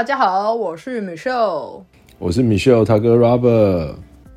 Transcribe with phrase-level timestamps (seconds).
[0.00, 1.82] 大家好，我是 Michelle，
[2.18, 3.96] 我是 Michelle 他哥 Robert。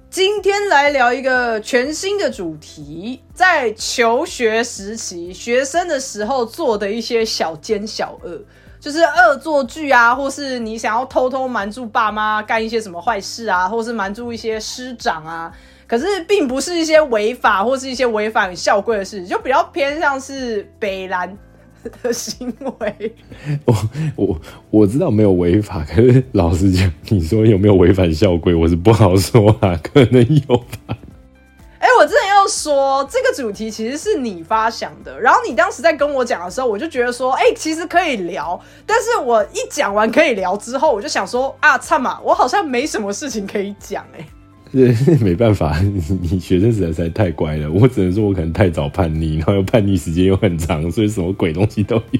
[0.09, 8.41] 今天来聊一个全新的主题，在求学时期学生的时候做的一些小奸小恶，
[8.77, 15.49] 就是恶作剧啊，或是你想要偷偷瞒住爸妈干一些什么坏事啊，或是瞒住一些师长啊。
[15.87, 21.33] 可是并不是一些违法或是一些违反校规的事，就比较偏向是北兰
[22.01, 23.15] 的行为。
[23.65, 23.75] 我
[24.15, 30.97] 我我知道没有违法，可是老实讲，你说有没有违反校规，我是不好说啊，可能有吧。
[31.79, 38.57] 哎，我真的要说，这个主题其实是你发想的，然后你当时在跟我讲的时候，我就觉得说，哎，其实可以聊。
[38.85, 44.25] 但是我一讲完可以聊之后，我就想说，啊，灿嘛，我好像没什么事情可以讲，哎。
[45.21, 47.71] 没办法， 你学生时代实在太乖了。
[47.71, 52.19] 我只能说，我可能太早叛逆，然后又叛逆时间又很长，所以什么鬼东西都有。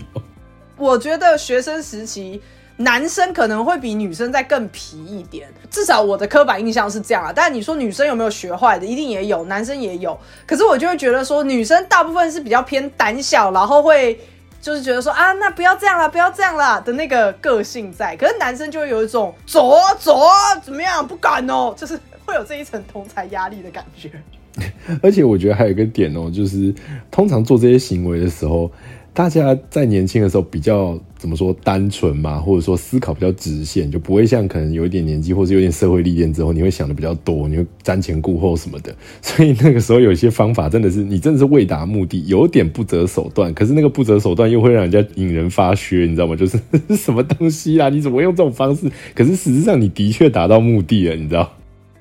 [0.78, 2.40] 我觉得学生时期
[2.78, 7.34] 男生可能会比女生再更皮一点，至少我的刻板印象是这样啊。
[7.36, 10.16] 但你说女生有没有学坏的，一定也有，男生也有。
[10.46, 14.20] 可是我就会觉得说，女生大部分是比较偏胆小，然后会
[14.62, 18.16] 就是觉得说啊，那不要这样了，不要这样了的那个个性在。
[18.16, 22.00] 可是男生就会有一种走啊走啊，怎么样，不敢哦，就是。
[22.34, 24.10] 会有这一层同才压力的感觉，
[25.04, 26.74] 而且我觉得还有一个点哦，就是
[27.12, 28.72] 通常做这些行为的时候，
[29.14, 38.92] 大家在年轻的时候比较怎么说单纯嘛，或者说思考比较直线，就不会像可能有一点年纪或者有点社会历练之后，你会想的比较多，你会瞻前顾后什么的。
[39.22, 46.36] 所以那个时候有些方法真的是你真的是为达目的，有点不择手段，可是那个不择手段又会让人家引人发噱，你知道吗？
[46.36, 46.60] 就是
[46.98, 47.90] 什么东西啊？
[47.90, 48.92] 你怎么用这种方式？
[49.14, 51.54] 可是事实上你的确达到目的了，你知道。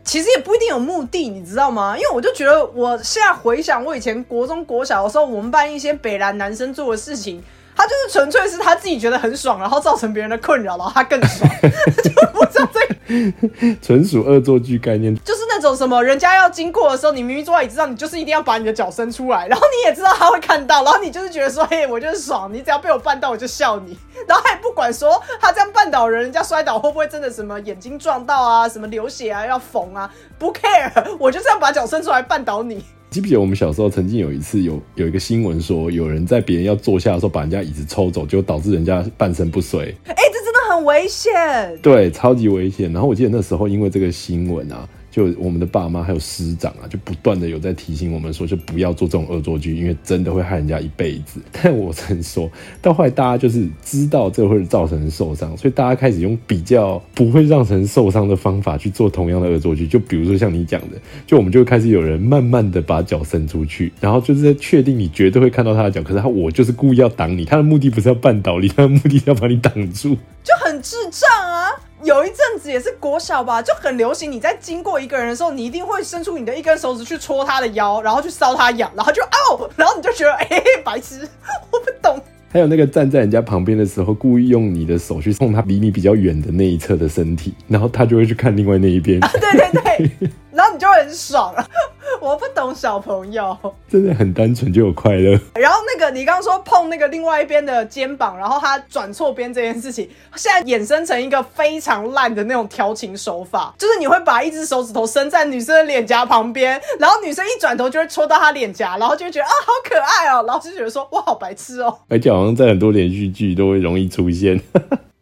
[0.04, 1.96] 其实也不一定有目的，你知道吗？
[1.96, 7.42] 因为我就觉得，我现在回想我以前国中、国小的时候，我们班一些北南男生做的事情。
[7.74, 11.48] 他就是纯粹是他自己觉得很爽，然后造成别人的困扰，然后他更爽，
[12.02, 30.10] 就不知道这个纯属恶作剧概念，就是那种什么人家要经过的时候，你明明坐在椅子上，你就是一定要把你的脚伸出来，然后你也知道他会看到，然后你就是觉得说，嘿，我就是爽，你只要被我绊到，我就笑你， 然后也不管说他这样绊倒人，人家摔倒会不会真的什么眼睛撞到啊，什么流血啊，要缝啊，
[30.42, 32.82] 不 care， 我就是要把脚伸出来绊倒你。
[33.10, 39.94] 记不记得我们小时候曾经有一次有有一个新闻说，有人在别人要坐下的时候把人家椅子抽走，就导致人家半身不遂。
[40.06, 41.32] 哎，这真的很危险。
[41.80, 42.92] 对，超级危险。
[42.92, 44.88] 然后我记得那时候因为这个新闻啊。
[45.12, 51.38] 就我们的爸妈还有师长啊，就不断的有在提醒我们说，就不要做这种恶作剧，因为真的会害人家一辈子。
[51.52, 52.50] 但我曾说
[52.80, 59.86] 到后来，大家就是知道这会造成受伤，所以大家开始用比较不会让人受伤的方法去做同样的恶作剧。
[59.86, 60.96] 就比如说像你讲的，
[61.26, 71.68] 就我们就开始有人慢慢的把脚伸出去，然后就是在确定你绝对会看到他的脚，可是他我就是故意要挡你，他的目的不是要绊倒你，他的目的是要把你挡住，就很智障啊。
[72.04, 74.30] 有一阵子也是国小吧，就很流行。
[74.30, 81.28] 你在经过一个人的时候，你一定会伸出你的一根手指去戳他的腰，然后去搔他痒，然后就 哦，然后你就觉得哎，白痴，
[81.70, 82.20] 我不懂。
[82.50, 89.18] 还有那个站在人家旁边的时候，故意用你的手去碰他离你比较远的那一侧的身体，然后他就会去看另外那一边。
[89.20, 91.54] 对对对，然后你就会很爽。
[92.20, 93.56] 我不懂小朋友，
[93.88, 95.38] 真的很单纯就有快乐。
[95.54, 114.60] 然后那个你刚刚说碰那个另外一边的肩膀，然后他转错边这件事情，现在衍生成一个非常烂的那种调情手法，就是你会把一只手指头伸在女生的脸颊旁边，然后女生一转头就会戳到她脸颊，然后就会觉得啊好可爱哦，然后就觉得说哇好白痴哦，而且好像在很多连续剧都会容易出现。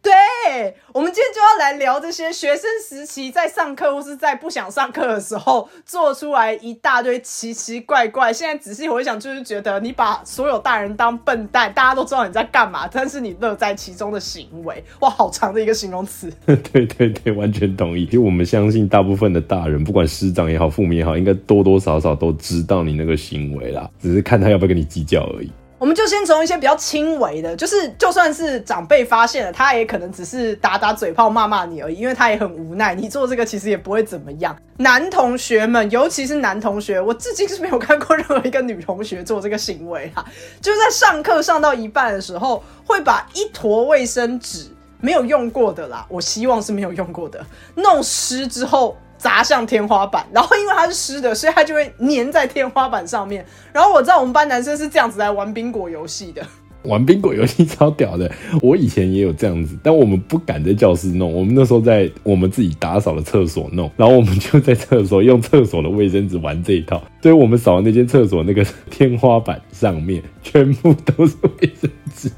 [0.01, 8.33] 对，我们今天就要来聊这些学生时期在上课或是在不想上课的时候做出来一大堆奇奇怪怪。
[8.33, 16.31] 现在仔细回想，就是觉得你把所有大人当笨蛋，大家都知道你在干嘛，但是你乐在其中的行为， 哇，好长的一个形容词。
[16.45, 18.05] 对对对，完全同意。
[18.05, 25.51] 其实我们相信，大部分的大人，不管师长也好，父母也好，应该多多少少都知道你那个行为啦，只是看他要不要跟你计较而已。
[25.81, 32.93] 我们就先从一些比较轻微的，就是就算是长辈发现了，他也可能只是打打嘴炮、骂骂你而已，因为他也很无奈。
[32.93, 34.55] 你做这个其实也不会怎么样。
[34.77, 40.23] 男同学们，尤其是男同学，我至今是没有看过任何一个女同学做这个行为哈，
[40.61, 44.67] 就是在上课上到一半的时候，会把一坨卫生纸
[44.99, 47.43] 没有用过的啦，我希望是没有用过的，
[47.73, 48.95] 弄湿之后。
[49.21, 53.45] 砸向天花板，然后因为它是湿的，所以它就会粘在天花板上面。
[53.71, 56.43] 然后我知道我们班男生是这样子来玩冰果游戏的，
[56.85, 58.31] 玩冰果游戏超屌的。
[58.63, 63.91] 我以前也有这样子，但我们不敢在教室弄，我们那时候在我们自己打扫的厕所弄。
[63.95, 72.31] 然后我们就在厕所用厕所的卫生纸玩这一套，所以我们扫的那间厕所那个天花板上面全部都是卫生纸。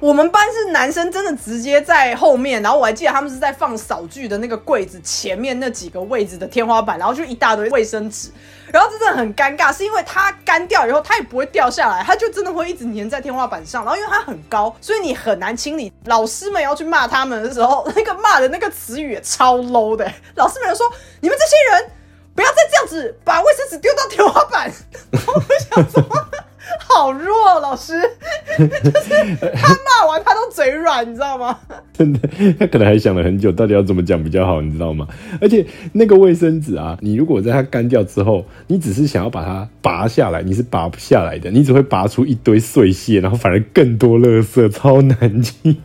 [0.00, 8.30] 我们班是男生，真的直接在后面，然后我还记得他们是在放扫具的那个柜子前面那几个位置的天花板，然后就一大堆卫生纸，
[8.72, 15.92] 然后真的很尴尬，是因为它干掉以后它也不会掉下来，它就真的会一直粘在天花板上，然后因为它很高，所以你很难清理。
[16.04, 20.86] 老师们要去骂他们的时候，那个骂的那个词语也超 low 的，老师们说
[21.20, 21.90] ：“你们这些人
[22.34, 24.70] 不要再这样子把卫生纸丢到天花板。”
[25.12, 26.02] 我想说。
[26.80, 28.00] 好弱，老师，
[28.58, 31.58] 就是他骂完他都嘴软，你知道吗？
[31.92, 32.20] 真的，
[32.58, 35.06] 他可能还想了很久，到底要怎么讲比较好，你知道吗？
[35.40, 45.76] 而且那个卫生纸啊，你如果在它干掉之后，你只是想要把它拔下来，你是拔不下来的，你只会拔出一堆碎屑，然后反而更多垃圾，超难清。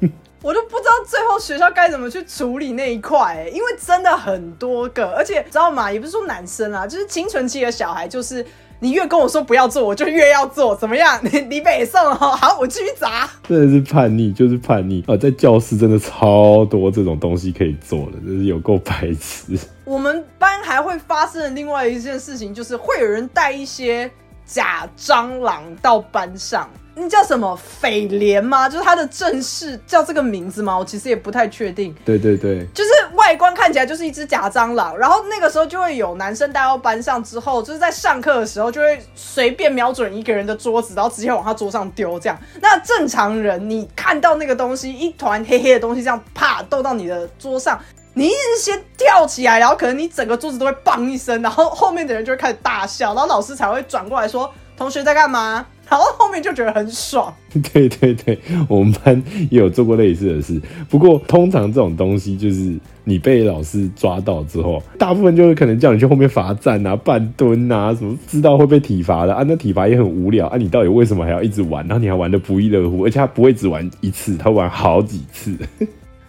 [0.41, 5.91] 我都不知道最后学校该怎么去处理那一块，因为真的很多个，而且知道吗？
[5.91, 8.45] 也不是说男生啊，就是青春期的小孩，就是。
[8.81, 11.19] 你越跟我说不要做，我就越要做，怎么样？
[11.31, 13.29] 你你北送了，好，我继续砸。
[13.47, 15.17] 真的是叛逆，就是叛逆啊！
[15.17, 19.59] 在教室真的超多这种东西可以做的，真是有够白痴。
[19.83, 24.09] 我们班还会发生另外一件事情，就是会有人带一些
[24.45, 26.69] 假蟑螂到班上。
[26.99, 28.67] 那叫什么匪莲吗？
[28.67, 30.77] 就是它的正式叫这个名字吗？
[30.77, 31.95] 我其实也不太确定。
[32.03, 42.19] 对对对，就是外观看起来就是一只假蟑螂，然后那个时候就会有男生带到班上之后，就是在上课的时候就会随便瞄准一个人的桌子，然后直接往他桌上丢。
[42.19, 47.79] 这样，那正常人你看到那个东西一团黑黑的东西这样啪逗到你的桌上，
[48.13, 57.33] 你一直先跳起来，然后可能你整个桌子都会嘣一声，然后后面的人就会开始大笑，然后老师才会转过来说：“同学在干嘛？”然后后面就觉得很爽。
[57.73, 58.37] 对对对，
[58.67, 60.61] 我们班也有做过类似的事。
[60.89, 69.43] 不过通常这种东西，就是你被老师抓到之后，大部分就是可能叫你去后面罚站啊、半蹲啊，什么知道会被体罚的啊。
[69.47, 71.85] 那体罚也很无聊啊，你到底为什么还要一直玩？
[71.87, 75.57] 然后你还玩的不亦乐乎，而且他不会只玩一次，他玩好几次。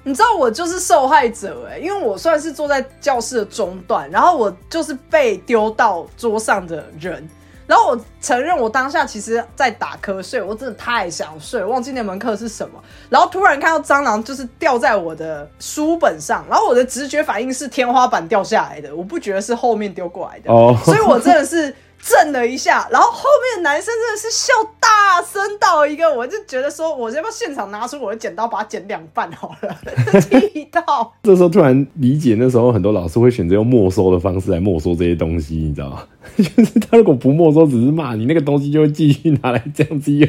[0.03, 7.23] 你知道我就是受害者哎，因为我算是坐在教室的中段，然后我就是被丢到桌上的人。
[7.71, 12.83] 然后我承认，我当下其实在打瞌睡，我真的太想睡，忘记那门课是什么。
[13.09, 20.53] 然后突然看到蟑螂就是掉在我的书本上，然后我的直觉反应是天花板掉下来的，我不觉得是后面丢过来的。
[20.53, 21.73] 哦，所以我真的是。
[22.03, 23.25] 震了一下，然后后
[23.55, 29.77] 面男生真的是笑大声到一个，我就觉得说，我要不要现场拿出我的剪刀把它剪两半好了？
[30.21, 31.13] 气到。
[31.23, 36.07] 这时候突然理解，那时候很多老师会选择用没收的方式来没收这些东西，你知道吗？
[36.37, 40.29] 就是他如果不没收，只是骂你，那个东西就会继续拿来这样子用。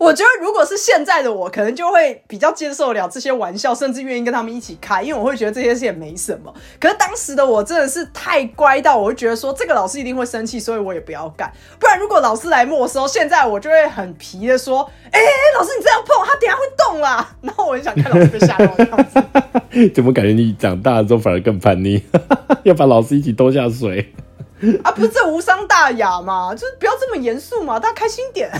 [0.00, 6.52] 我觉得如果是现在的我，可能就会比较接受了这些玩笑，甚至愿意跟他们一起开，因为我会觉得这些事也没什么。
[6.80, 11.52] 可是当时的我真的是太乖到，我会觉得说这个老师一定会生气，所以我也不要干。
[11.78, 15.20] 不然如果老师来没收，现在我就会很皮的说：“哎，
[15.58, 19.22] 老师你这样碰他，等下会动啦。”然后我很想看老师被吓到的样子。
[19.94, 22.02] 怎么感觉你长大了之后反而更叛逆，
[22.64, 24.14] 要把老师一起拖下水？
[24.84, 28.50] 啊，不是这无伤大雅嘛，就是不要这么严肃嘛，大家开心点。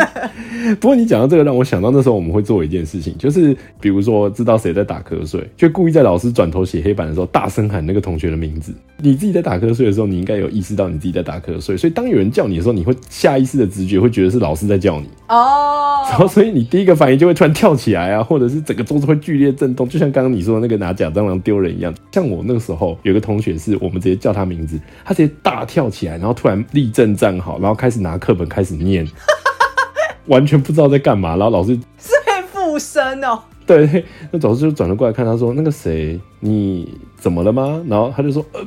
[0.80, 8.72] 不过你讲到这个，让我想到那时候我们会做一件事情，就是比如说知道谁在打瞌睡，就故意在老师转头写黑板的时候大声喊那个同学的名字。
[8.98, 16.06] 你自己在打瞌睡的时候，你应该有意识到你自己在打瞌睡，所以当有人叫你的时候，你会下意识的直觉会觉得是老师在叫你哦。
[16.08, 21.94] 然后所以你第一个反应就会突然跳起来啊，或者是整个桌子会剧烈震动，就像刚刚你说的那个拿假蟑螂丢人一样。
[22.12, 25.33] 像我那个时候有个同学是我们直接叫他名字，他直接。
[25.42, 29.06] 大跳起来，然后突然立正站好，然后开始拿课本开始念，
[30.26, 31.30] 完全不知道在干嘛。
[31.36, 33.40] 然后老师是被附身哦。
[33.66, 38.60] 对，那老师就转了过来看，他说：“那个谁，你怎么了吗？”然后他就说：“呃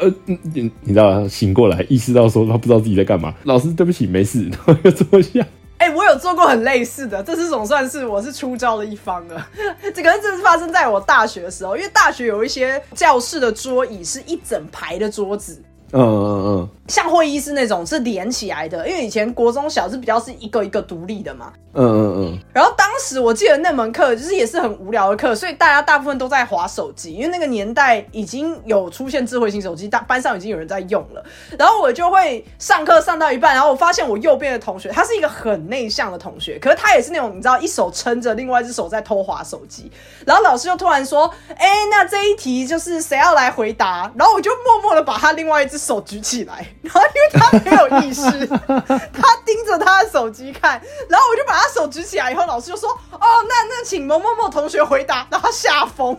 [0.00, 4.44] 呃，你你知道，醒过来，意识到说他不知道自己在干嘛。”老师，对不起，没事。
[4.54, 5.44] 然后又坐下。
[5.78, 9.44] 哎，我有做过很类似的，这次总算是我是出招的一方了。
[9.92, 15.60] 这个这是发生在我大学的时候，因为大学有一些教室的桌椅是一整排的桌子。
[16.00, 16.68] 嗯嗯嗯。
[16.86, 21.50] 像会议室那种是连起来的，因为以前国中小是比较是一个一个独立的嘛。
[21.72, 22.38] 嗯嗯嗯。
[22.52, 31.24] 然后当时我记得那门课就是也是很无聊的课，所以大家大部分都在划手机，因为那个年代已经有出现智慧型手机，大班上已经有人在用了。
[31.58, 39.90] 然后我就会上课上到一半，然后我发现我右边的同学，他是一个很内向的同学，可是他也是那种你知道，一手撑着，另外一只手在偷划手机。
[40.26, 46.66] 然后老师就突然说：“哎，那这一题就是谁要来回答？”然后我就默默的把他另外一只手举起来。
[46.82, 56.16] 然后因为他没有意识， 他盯着他的手机看，然后我就把他手举起来，以后老师就说：“哦，那那请某某某同学回答。”然后吓疯，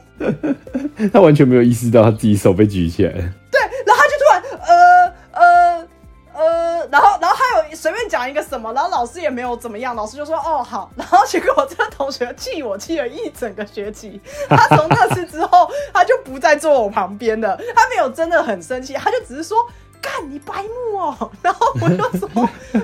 [1.11, 3.11] 他完全没有意识到他自己手被举起来。
[3.11, 5.87] 对，然后他就突然呃呃
[6.45, 7.75] 呃，然后然后还有。
[7.75, 14.19] 随便讲一个什么，然后老师也没有怎么样，老师就说哦好，然后结果这个同学气我气了一整个学期。
[14.49, 17.55] 他从那次之后，他就不再坐我旁边的。
[17.75, 19.57] 他没有真的很生气，他就只是说。
[20.05, 21.31] 干你白目哦！
[21.41, 22.29] 然后我就说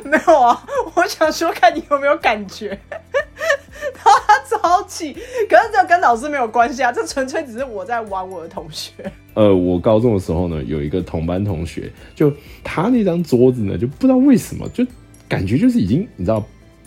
[0.04, 2.70] 没有啊，我想说看你有没有感觉。
[2.90, 8.92] 然后他超气，可是这跟老师没有关系啊，这纯粹只是我在玩我的同学。
[9.34, 12.32] 呃，我高中的时候呢，有一个同班同学，就
[12.64, 14.86] 他那张桌子呢，就不知道为什么，就
[15.28, 16.44] 感觉就是已经你知道，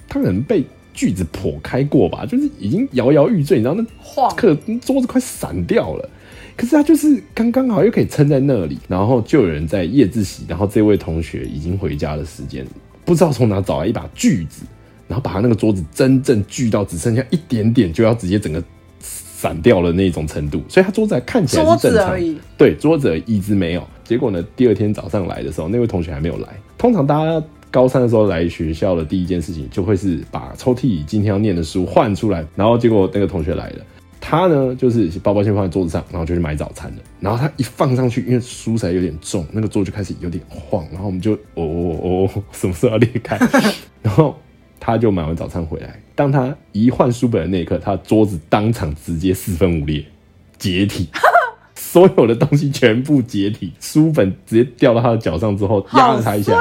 [0.09, 6.09] 他可能被锯子破开过吧，就是已经摇摇欲坠，你知道那晃，可桌子快散掉了。
[6.57, 12.65] 可是他就是刚刚好又可以撑在那里，然后就有人在夜自习，然后这位同学已经回家的时间，
[13.05, 14.63] 不知道从哪找来一把锯子，
[15.09, 18.63] 然后把他那个桌子真正锯到只剩下一点点，就要直接整个
[19.01, 22.19] 散掉了那种程度，所以他桌子还看起来是正常，
[22.57, 23.87] 对，桌子椅子没有。
[24.05, 26.49] 结果呢，第二天早上来的时候，那位同学还没有来。
[26.79, 33.79] 通常大家高三的时候来学校的第一件事情，就会是把抽屉里今天要念的书换出来，然后结果那个同学来了。
[34.27, 37.03] 他呢，就是包包先放在桌子上，然后就去买早餐了。
[37.21, 40.83] 然后他一放上去，因为书实在有点重，那个桌就开始有点晃。
[40.91, 43.39] 然后我们就哦哦哦， 什么时候要裂开？
[44.01, 44.35] 然后
[44.81, 46.01] 他就买完早餐回来。
[46.15, 50.03] 当他一换书本的那一刻，他桌子当场直接四分五裂，
[50.59, 51.09] 解体，
[51.77, 56.59] 所有的东西全部解体，书本直接掉到他的脚上之后，压了他一下。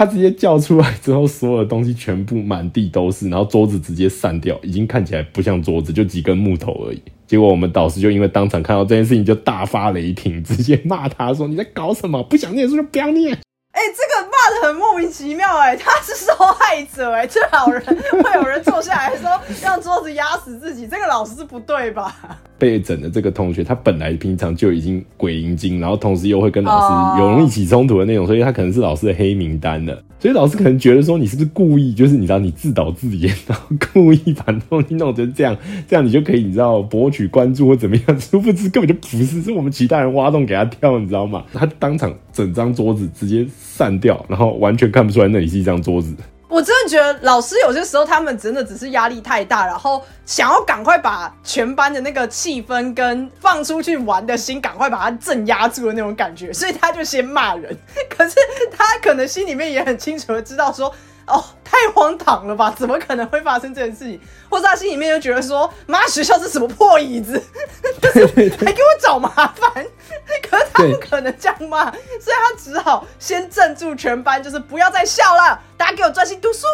[0.00, 7.02] 他直接叫出来之后，所有的东西全部满地都是，然后桌子直接散掉，已经看起来不像桌子，就几根木头而已。
[7.26, 12.22] 结果我们导师就因为当场看到这件事情，就大发雷霆，直接骂他说：“你在搞什么？
[12.22, 13.34] 不想念书就不要念。”
[13.76, 17.82] 哎，这个骂的很莫名其妙哎，他是受害者哎，最好人
[18.24, 19.30] 会有人坐下来说
[19.62, 22.40] 让桌子压死自己，这个老师不对吧？
[22.60, 30.00] 被整的这个同学，他本来平常就已经鬼灵精，然后同时又会跟老师有容易起冲突的那种，所以他可能是老师的黑名单了。
[30.18, 35.56] 所以老师可能觉得说你是不是故意，就是你知道你自导自演，然后故意把东西弄成这样，
[35.88, 38.20] 这样你就可以你知道博取关注或怎么样？
[38.20, 41.42] 殊不知根本就不是，是我们其他人挖洞给他跳，你知道吗？
[41.54, 46.14] 他当场整张桌子直接散掉，然后完全看不出来那里是一张桌子。
[46.50, 57.74] 我真的觉得老师有些时候他们真的只是压力太大，然后想要赶快把全班的那个气氛跟放出去玩的心赶快把它镇压住的那种感觉，所以他就先骂人。
[58.10, 58.36] 可是
[58.76, 60.94] 他可能心里面也很清楚的知道说。
[61.30, 62.74] 哦，太荒唐了吧？
[62.76, 64.20] 怎么可能会发生这件事情？
[64.48, 67.40] 或者他心里面就觉得说，妈，学校是什么破椅子，
[68.02, 68.26] 就是
[68.58, 69.86] 还给我找麻烦。
[70.48, 76.66] 可是他不可能这样骂，所以他只好先镇住全班，就是不要再笑了，大家给我专心读书。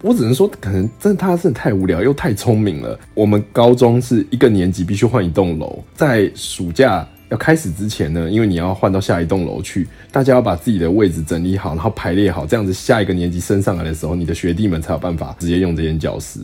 [0.00, 2.96] 我只能说，可能真的他真的太无聊又太聪明了。
[3.14, 7.04] 我们高中是一个年级必须换一栋楼，在暑假。
[7.28, 16.40] 要开始之前呢，因为你要换到下一栋楼去，大家要把自己的位置整理好，然后排列好，这样子下一个年级升上来的时候，你的学弟们才有办法直接用这间教室。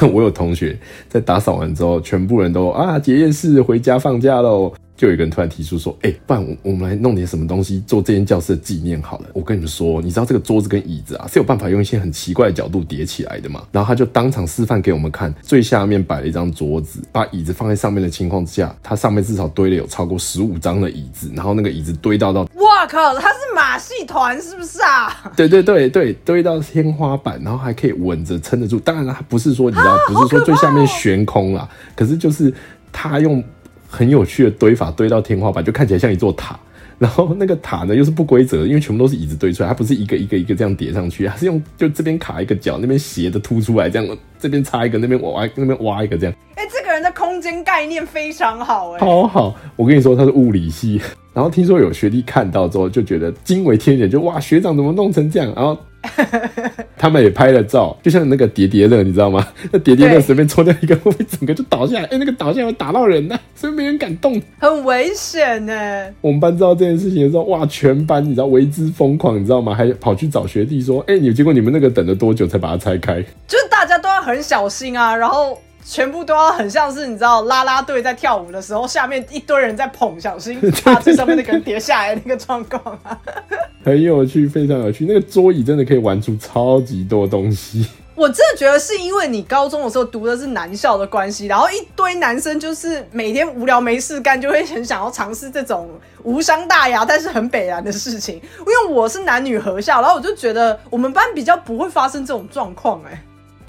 [0.12, 4.72] 我有同学在打扫完之后，全部人都啊结业式回家放假喽。
[5.00, 13.62] 就有一个人突然提出说：“哎，不然我我们来弄点什么东西做这间教室的纪念好了。”我跟你们说，你知道这个桌子跟椅子啊是有办法用一些很奇怪的角度叠起来的嘛？
[13.72, 25.32] 然后他就当场示范给我们看，最下面摆了一张桌子，把椅子放在上面的情况之下，它上面至少堆了有超过十五张的椅子，然后那个椅子堆到到，哇靠，他是马戏团是不是啊？
[25.34, 28.78] 对对对对，堆到天花板，然后还可以稳着撑得住。
[28.78, 31.66] 当然了，他不是说你知道，不是说最下面悬空啦，
[31.96, 32.52] 可是就是
[32.92, 33.42] 他用。
[33.90, 36.58] 很有趣的堆法，堆到天花板就看起来像一座塔。
[36.98, 46.34] 然后那个塔呢又是不规则的，因为全部都是椅子堆出来，它不是一个一个一个这样叠上去，它是用就这边卡一个角，那边斜的凸出来，这样这边插一个，那边挖那边挖一个这样。
[46.56, 49.56] 哎，这个人的空间概念非常好哎，好好。
[49.76, 51.00] 我跟你说他是物理系，
[51.32, 55.76] 然后听说有学弟看到之后就觉得惊为天人，就哇学长怎么弄成这样，然后。
[56.96, 59.46] 他们也拍了照，就像那个叠叠乐，你知道吗？
[59.70, 62.04] 那叠叠乐随便抽掉一个，会整个就倒下来。
[62.04, 66.06] 哎，那个倒下来会打到人呢，所以没人敢动，很危险呢。
[66.20, 69.74] 我们班知道这件事情的时候，哇，全班你知道为之疯狂，你知道吗？
[69.74, 75.58] 还跑去找学弟说：“哎，你结果你们那个等了多久才把它拆开？”就是大家都要很小心啊，然后。
[75.90, 83.18] 全部都要很像是你知道拉拉队在跳舞的时候，下面一堆人在捧，小心怕这上面那个人跌下来那个状况啊，
[83.84, 85.04] 很有趣，非常有趣。
[85.04, 87.84] 那个桌椅真的可以玩出超级多东西。
[88.14, 95.90] 我真的觉得是因为你高中的时候读的是男校的关系，然后一堆男生就是每天无聊没事干，就会很想要尝试这种
[96.22, 98.36] 无伤大雅但是很北然的事情。
[98.36, 103.20] 因为我是男女合校，然后我就觉得我们班比较不会发生这种状况，哎。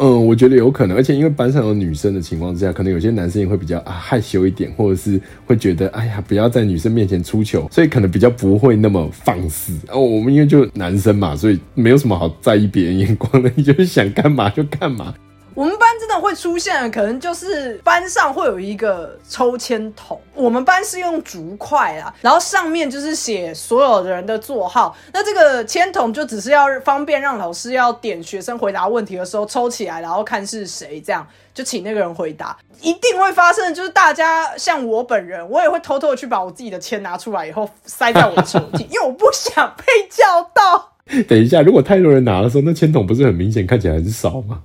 [0.04, 9.74] 嗯，我觉得有可能，而且因为班上有女生的情况之下，可能有些男生也会比较啊害羞一点，或者是会觉得哎呀不要在女生面前出糗，所以可能比较不会那么放肆。
[9.90, 15.14] 哦，我们因为就男生嘛，所以没有什么好在意别人眼光的，你就是想干嘛就干嘛。
[15.54, 20.20] 我们班真的会出现，可能就是班上会有一个抽签筒。
[20.34, 24.96] 我们班是用竹筷啊，然后上面就是写所有的人的座号。
[25.14, 32.58] 那这个签筒就只是要方便让老师要点学生回答问题的时候抽起来，然后看是谁，这样就请那个人回答。
[32.80, 40.94] 一定会发生的就是大家像我本人，我也会偷偷的去把我自己的签拿出来以后塞在我的抽屉，因为我不想被叫到。
[41.28, 44.62] 等一下，如果太多人拿的时候，那签筒不是很明显看起来很少吗？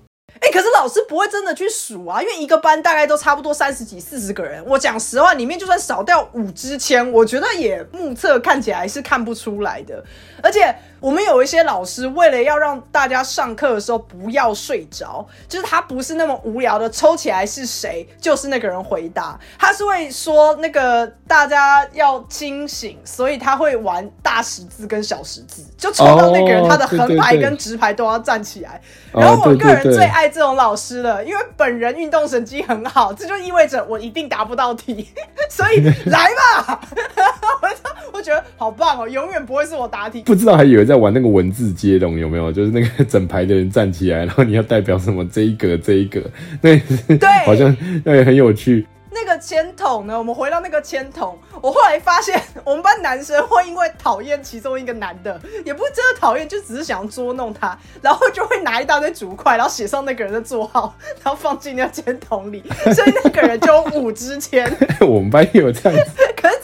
[0.52, 4.64] 可是老师不会真的去数啊，因为一个班大概都差不多三十几、四十个人。
[4.66, 10.02] 我讲实话，里面就算少掉五支签，我觉得也目测看起来是看不出来的。
[10.42, 19.38] 而且我们有一些老师，为了要让大家上课的时候不要睡着，就是他不是那么无聊的抽起来是谁，就是那个人回答。
[19.58, 28.80] 他是会说那个大家要清醒，所以他会玩大十字跟小十字，就抽到那个人，他的横排跟直排都要站起来。
[29.12, 35.08] 然后我个人最爱这种老师了，因为本人运动神经很好，这就意味着我一定答不到题，
[35.50, 36.80] 所以来吧！
[37.62, 37.68] 我
[38.12, 40.22] 我觉得好棒哦，永远不会是我答题。
[40.22, 42.52] 不知道还以为在玩那个文字接龙，有没有？
[42.52, 46.20] 就是那个整排的人站起来，然后你要代表什么这一格这一格，
[46.62, 46.78] 那
[47.16, 48.86] 对，好像那也很有趣。
[49.18, 50.18] 那个签筒呢？
[50.18, 62.62] 我们回到那个签筒，我后来发现，我们班男生会因为讨厌其中一个男的，也不是真的讨厌，就只是想要捉弄他，然后就会拿一大堆竹筷，然后写上那个人的座号，然后放进那个签筒里，
[62.94, 64.70] 所以那个人就有五支签。
[65.00, 66.12] 我们班也有这样子。
[66.36, 66.54] 可是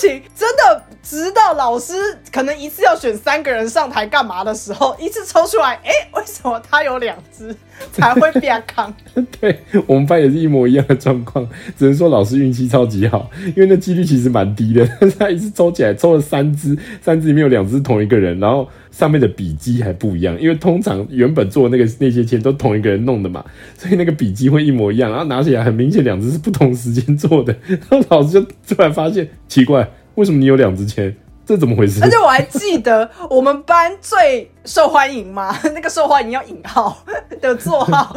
[0.00, 1.92] 情真的，直到老师
[2.32, 7.54] 可能一次要选三个人上台干嘛的时候，一次抽出来，哎，为什么他有两只？
[7.92, 8.92] 才会变康。
[9.40, 14.86] 对我们班也是一模一样的状况，只能说老师运气超级好，因为那几率其实蛮低的。
[15.18, 23.42] 他一次抽起来抽了三支，三支里面有两支同一个人，然后上面的笔迹还不一样，因为通常原本做那个那些签都同一个人弄的嘛，
[23.78, 25.10] 所以那个笔迹会一模一样。
[25.10, 31.14] 然后拿起来很明显两支是不同时间做的，然后老师就突然发现奇怪，为什么你有两支签？
[31.46, 32.00] 这怎么回事？
[32.02, 37.02] 而且我还记得 我们班最受欢迎嘛， 那个受欢迎要引号
[37.40, 38.16] 的座号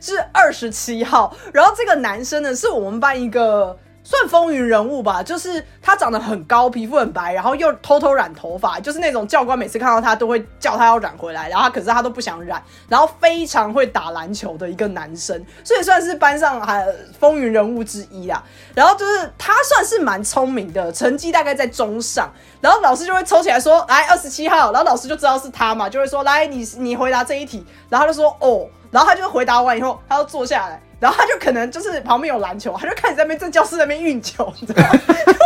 [0.00, 3.76] 是二十七号，然后这个男生呢是我们班一个。
[4.04, 16.84] 算风云人物吧，就是他长得很高，皮肤很白，然后又偷偷染头发，就是那种教官每次看到他都会叫他要染回来，然后可是他都不想染，然后非常会打篮球的一个男生，所以算是班上还
[17.18, 18.42] 风云人物之一啦。
[18.74, 22.28] 然后就是他算是蛮聪明的，成绩大概在中上，
[22.60, 30.82] 然后老师就会抽起来说来二十七号，然后老师就知道是他嘛，就会说来你你回答这一题，然后他就说哦，然后他就回答完以后，他要坐下来。
[31.02, 34.90] 然后他就可能就是旁边有篮球，他就开始在那边在教室那边运球， 你知道吗？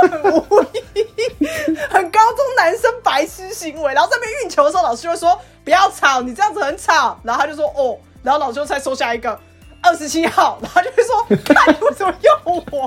[0.03, 0.63] 很无
[0.95, 1.07] 意，
[1.89, 3.95] 很高中男生白痴行为。
[3.95, 7.19] 然后在那边运球的时候，老师就会说不要吵，你这样子很吵。
[7.23, 9.41] 然后他就说哦，然后老师就再收下一个
[9.81, 12.87] 二十七号，然后就会说看你为什么用我，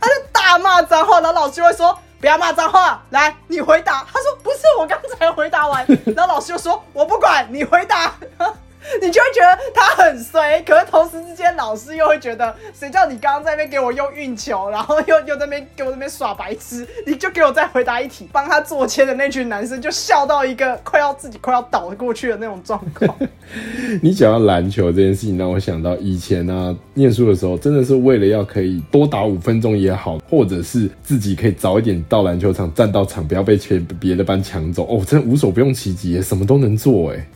[0.00, 4.04] 他就大骂脏话，然后老师就会说不要骂脏话，来你回答。
[4.12, 8.12] 他说不是我刚才回答完，然后老师就说我不管你回答。
[9.00, 18.28] 你就会觉得他很衰，可是同时之间，老师又会觉得，谁叫你刚刚在那边给我用运球，然后又又在那边给我那边耍白痴，你就给我再回答一题。
[18.32, 23.16] 帮他做签的那群男生就笑到一个快要自己快要倒过去的那种状况。
[24.02, 37.26] 你讲到篮球这件事情，让我想到以前呢，念书的时候，真的是为了要可以多打五分钟也好，或者是自己可以早一点到篮球场站到场，不要被前别的班抢走哦，真的无所不用其极，什么都能做哎。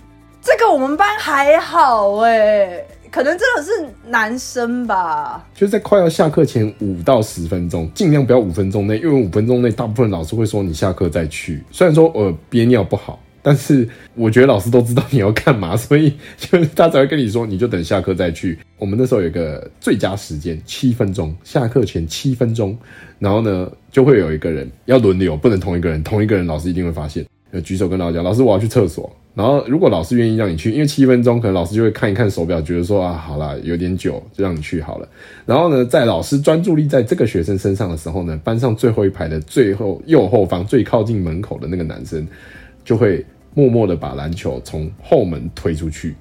[0.51, 3.71] 这个我们班还好哎，可能真的是
[4.09, 5.47] 男生吧。
[5.55, 11.63] 就在快要下课前五到十分钟，尽量不要五分钟内，因为五分钟内大部分老师会说你下课再去。
[11.71, 18.59] 虽然说呃憋尿不好，但是我觉得老师都知道你要干嘛，所以就是他才会跟你说，你就等下课再去。
[18.79, 22.75] 我们那时候有个最佳时间七分钟，下课前七分钟，
[23.19, 27.27] 然后呢就会有一个人要轮流，不能同一个人，同一个人老师一定会发现，
[27.63, 29.15] 举手跟老师讲，老师我要去厕所。
[29.39, 35.09] 然后，如果老师愿意让你去，因为七分钟，可能老师就会看一看手表，觉得说啊，好了，有点久，就让你去好了。
[35.47, 42.27] 然后呢，在老师专注力在这个学生身上的时候呢，班上最后一排的最后右后方最靠近门口的那个男生，
[42.85, 43.25] 就会
[43.55, 46.17] 默默的把篮球从后门推出去。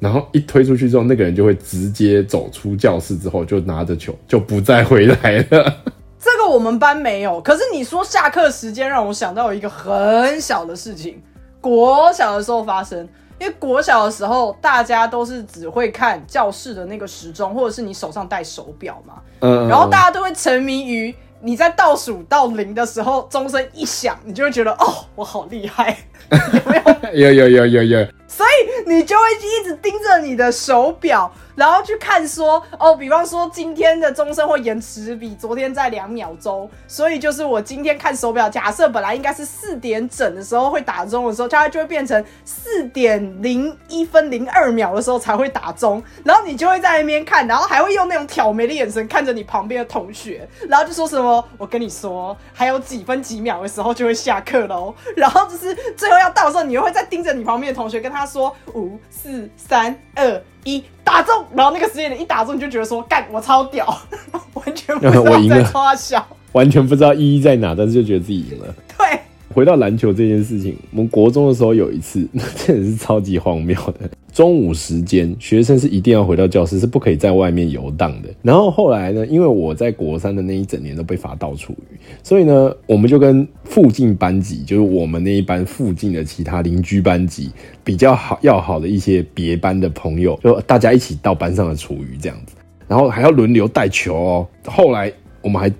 [0.00, 5.76] 然后一推出去之后，那个人就会直接走出教室，之后就拿着球就不再回来了。
[6.18, 7.40] 这个我们班没有。
[7.40, 11.22] 可是你说下课时间，让我想到一个很小的事情。
[11.68, 12.98] 国小的时候发生，
[13.38, 19.16] 因为国小的时候，大家都是只会看教室的那个时钟，或者是你手上戴手表嘛。
[19.40, 25.94] 嗯，然后大家都会沉迷于你在倒数到零的时候，钟声一响，你就会觉得哦，我好厉害，
[26.30, 27.30] 有 没有？
[27.30, 63.86] 有有有有有， 所以你就会一直盯着你的手表，然后去看说，哦，比方说今天的钟声会延迟比昨天在两秒钟，所以就是我今天看手表，假设本来应该是四点整的时候会打钟的时候，它就会变成四点零一分零二秒的时候才会打钟，然后你就会在那边看，然后还会用那种挑眉的眼神看着你旁边的同学，然后就说什么，我跟你说，还有几分几秒的时候就会下课喽，然后就是最后要到的时候，你又会再盯着你旁边的同学，跟他说五四三二一打中，然后那个时间点一打中，你就觉得说干我超屌，
[64.52, 68.66] 完全不知道在我赢了夸小，完全不知道意义在哪，但是就觉得自己赢了。
[68.98, 69.18] 对。
[69.54, 74.08] 回到篮球这件事情，我们国中的时候有一次，那 真的是超级荒谬的。
[74.32, 78.28] 中午时间，学生是一定要回到教室，是不可以在外面游荡的。
[78.42, 87.50] 然后后来呢，因为我在国三的那一整年都被罚到处鱼，所以呢，我们就跟附近班级，就是我们那一班附近的其他邻居班级
[87.82, 92.54] 比较好要好的一些别班的朋友，就大家一起到班上的厨余这样子，
[92.86, 94.46] 然后还要轮流带球哦。
[94.66, 95.72] 后来我们还。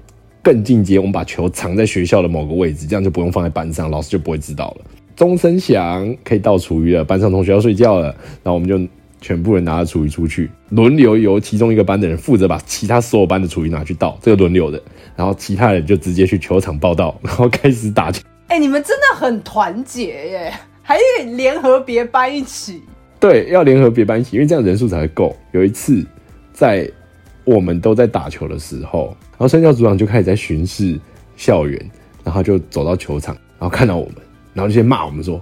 [0.48, 4.86] 更进阶，我们把球藏在学校的某个位置，这样就不用放在班上，老师就不会知道了。
[5.14, 8.06] 钟声响，可以倒厨余了，班上同学要睡觉了，
[8.42, 8.80] 然后我们就
[9.20, 14.82] 全部人拿着厨余出去，轮流由其中一个班的人负责把其他所有班的厨余拿去倒，这个轮流的，
[15.14, 18.22] 然后其他人就直接去球场报道，然后开始打球。
[18.48, 20.96] 哎、你们真的很团结耶，还
[21.36, 22.80] 联合别班一起。
[23.20, 25.36] 对，要联合别班一起，因为这样人数才会够。
[25.52, 26.02] 有一次，
[26.54, 26.90] 在
[27.44, 30.98] 我们都在打球的时候，然后身教组长就开始在巡视
[31.36, 31.80] 校园，
[32.24, 34.16] 然后就走到球场，然后看到我们，
[34.52, 35.40] 然后就先骂我们说：“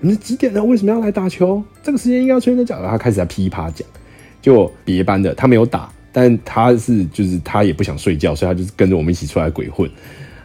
[0.00, 0.62] 你们几点了？
[0.64, 1.62] 为什么要来打球？
[1.82, 3.86] 这个时间应该要出现在脚。”然后他开始在噼啪讲，
[4.42, 9.88] 就别班的他没有打，但他是就是他也不想睡觉，所以他就是跟着我们一起出来鬼混。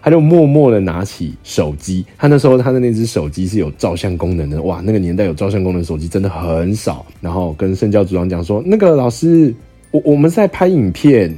[0.06, 7.06] 他就默默的拿起手机，他那时候他的那只手机是有照相功能的，哇，那个年代有照相功能的手机真的很少。
[7.22, 9.56] 然后跟圣教组长讲说：“那个老师，
[9.92, 11.34] 我我们是在拍影片，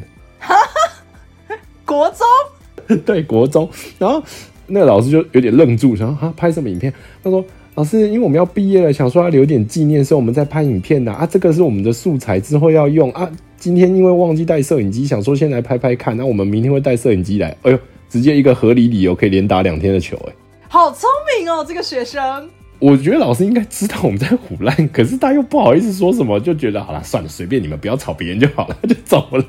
[1.95, 3.69] 国中对国中。
[3.97, 4.21] ”然后
[4.67, 7.43] 那个老师就有点愣住，想说：“啊，拍什么影片？”他说
[7.75, 11.11] ：“老师，因为我们要毕业了，想说要留点纪念，所以我们在拍影片呢。
[11.11, 13.29] 啊，这个是我们的素材，之后要用啊。
[13.57, 17.55] 今天因为忘记带摄影机，想说先来拍拍看，那我们明天会带摄影机来。
[17.63, 17.79] 哎呦，
[18.09, 20.33] 直接一个合理理由可以连打两天的球、哎。”
[20.67, 22.49] 好聪明哦，这个学生。
[22.79, 29.45] 我觉得老师应该知道我们在胡乱，可是他又不好意思说什么，就觉得好了，算了，随便你们，不要吵别人就好了， 就走了。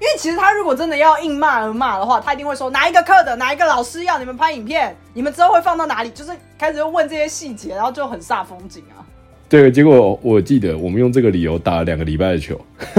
[0.00, 9.06] 因为其实他如果真的要硬骂而骂的话，他一定会说哪一个课的哪一个老师要你们拍影片，你们之后会放到哪里，就是开始问这些细节，然后就很煞风景啊。
[9.48, 12.60] 对，结果我记得我们用这个理由打了两个礼拜的球，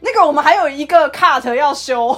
[0.00, 2.14] 那个我们还有一个 cut 要修，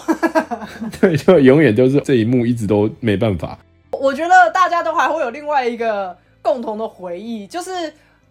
[1.01, 3.57] 对，就永远都是这一幕一直都没办法。
[3.93, 7.71] 我觉得大家都还会有另外一个共同的回忆，就是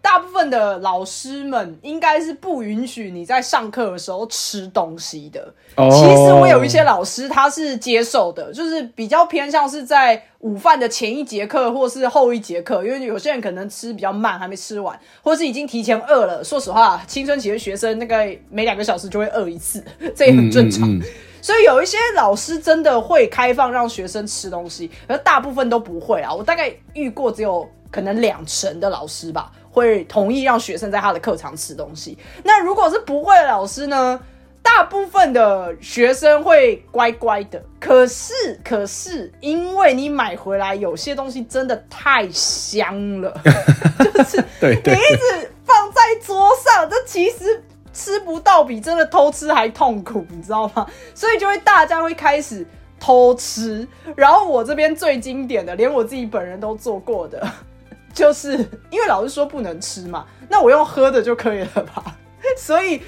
[0.06, 5.52] 大部分的老师们应该是不允许你在上课的时候吃东西的。
[5.74, 16.44] 哦其实我有一些老师他是接受的，就是比较偏向是在午饭的前一节课或是后一节课，因为有些人可能吃比较慢，还没吃完，或是已经提前饿了。
[16.44, 18.16] 说实话，青春期的学生那个
[18.48, 19.82] 每两个小时就会饿一次，
[20.14, 20.88] 这也很正常。
[20.88, 21.06] 嗯嗯嗯
[21.42, 26.32] 所以有一些老师真的会开放让学生吃东西，而大部分都不会啊。
[26.32, 32.16] 我大概遇过只有可能两成的老师吧，会同意让学生在他的课堂吃东西。
[32.42, 34.18] 那如果是不会的老师呢？
[34.62, 38.34] 大部分的学生会乖乖的，可是
[38.64, 43.32] 可是，因为你买回来有些东西真的太香了，
[44.12, 47.62] 就是你一直放在桌上，这其实
[47.92, 50.84] 吃不到比真的偷吃还痛苦，你知道吗？
[51.14, 52.66] 所以就会大家会开始
[52.98, 53.86] 偷吃。
[54.16, 57.40] 然后我这边最经典的，连我自己本人都做过的，
[58.16, 58.56] 就是
[58.90, 62.16] 因为老师说不能吃嘛，那我用喝的就可以了吧？
[62.56, 63.02] 所以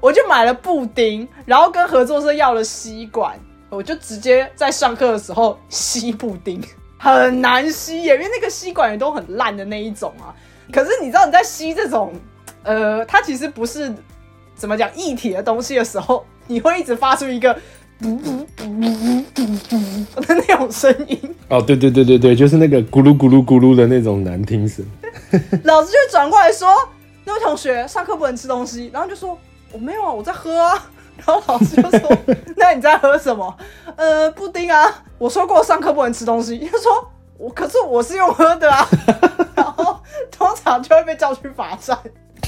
[0.00, 6.58] 我就买了布丁，然后跟合作社要了吸管，我就直接在上课的时候吸布丁，
[6.98, 10.34] 很难吸耶，因为那个吸管也都很烂的那一种啊。
[10.72, 12.14] 可是你知道你在吸这种，
[12.62, 13.94] 呃，它其实不是
[14.54, 17.54] 怎么讲液体的东西的时候，你会一直发出一个
[18.00, 18.08] 的
[20.46, 24.84] 那种声音，哦，对对对对对，就是那个咕噜咕噜咕噜的那种难听声。
[25.64, 26.68] 老师就会转过来说
[27.24, 29.38] ：“那位同学，上课不能吃东西。”然后就说
[29.72, 32.18] ：“我没有啊，我在喝啊。”然后老师就说
[32.56, 33.56] ：“那你在喝什么？”
[33.96, 35.02] 呃，布丁啊。
[35.16, 36.58] 我说过上课不能吃东西。
[36.70, 38.86] 他说：“我可是我是用喝的啊。”
[39.54, 41.96] 然后通常就会被叫去罚站。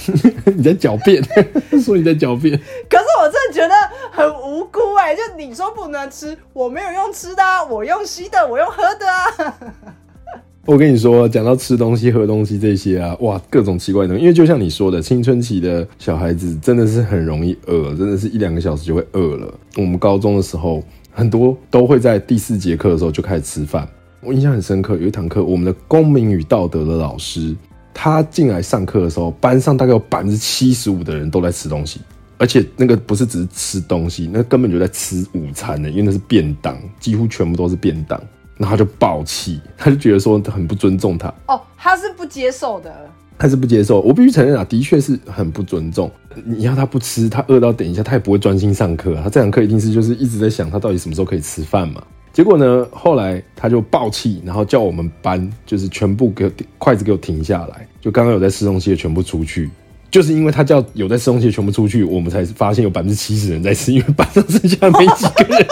[0.56, 1.22] 你在狡辩，
[1.82, 2.56] 说你在狡辩。
[2.88, 3.74] 可是我真的觉得
[4.10, 9.56] 很无辜哎、就你说不能吃，我没有用吃的啊，我用吸的，我用喝的啊。
[10.66, 14.22] 我跟你说，讲到吃东西、喝东西这些啊，哇，各种奇怪的东西。
[14.22, 19.54] 因为就像你说的，青春期的小孩子真的是很容易饿，真的是一两个小时就会饿了。
[19.76, 20.82] 我们高中的时候，
[21.12, 23.88] 很多都会在第四节课的时候就开始吃饭。
[24.20, 27.54] 我印象很深刻，有一堂课，我们的公民与道德的老师，
[27.98, 31.98] 他进来上课的时候，班上大概有百分之七十五的人都在吃东西，
[32.36, 38.20] 而且那个不是只是吃东西，那根本就在吃午餐呢，因为那是便当，几乎全部都是便当。
[38.58, 42.94] 然后他就爆气，他就觉得说很不尊重他，哦，他是不接受的。
[43.38, 44.00] 他是不接受。
[44.00, 46.10] 我必须承认啊，的确是很不尊重。
[46.44, 49.14] 你要他不吃，他饿到等一下，他也不会专心上课。
[49.22, 52.02] 他这堂课一定是就是一直在想他到底什么时候可以吃饭嘛。
[52.36, 59.70] 结果呢，后来他就爆气，然后叫我们班就是全部给我筷子给我停下来，就刚刚有在吃东西的全部出去。
[60.10, 65.66] 就是因为他叫有在吃东西的全部出去，我们才发现有百分之七十人在吃，因为班上剩下没几个人。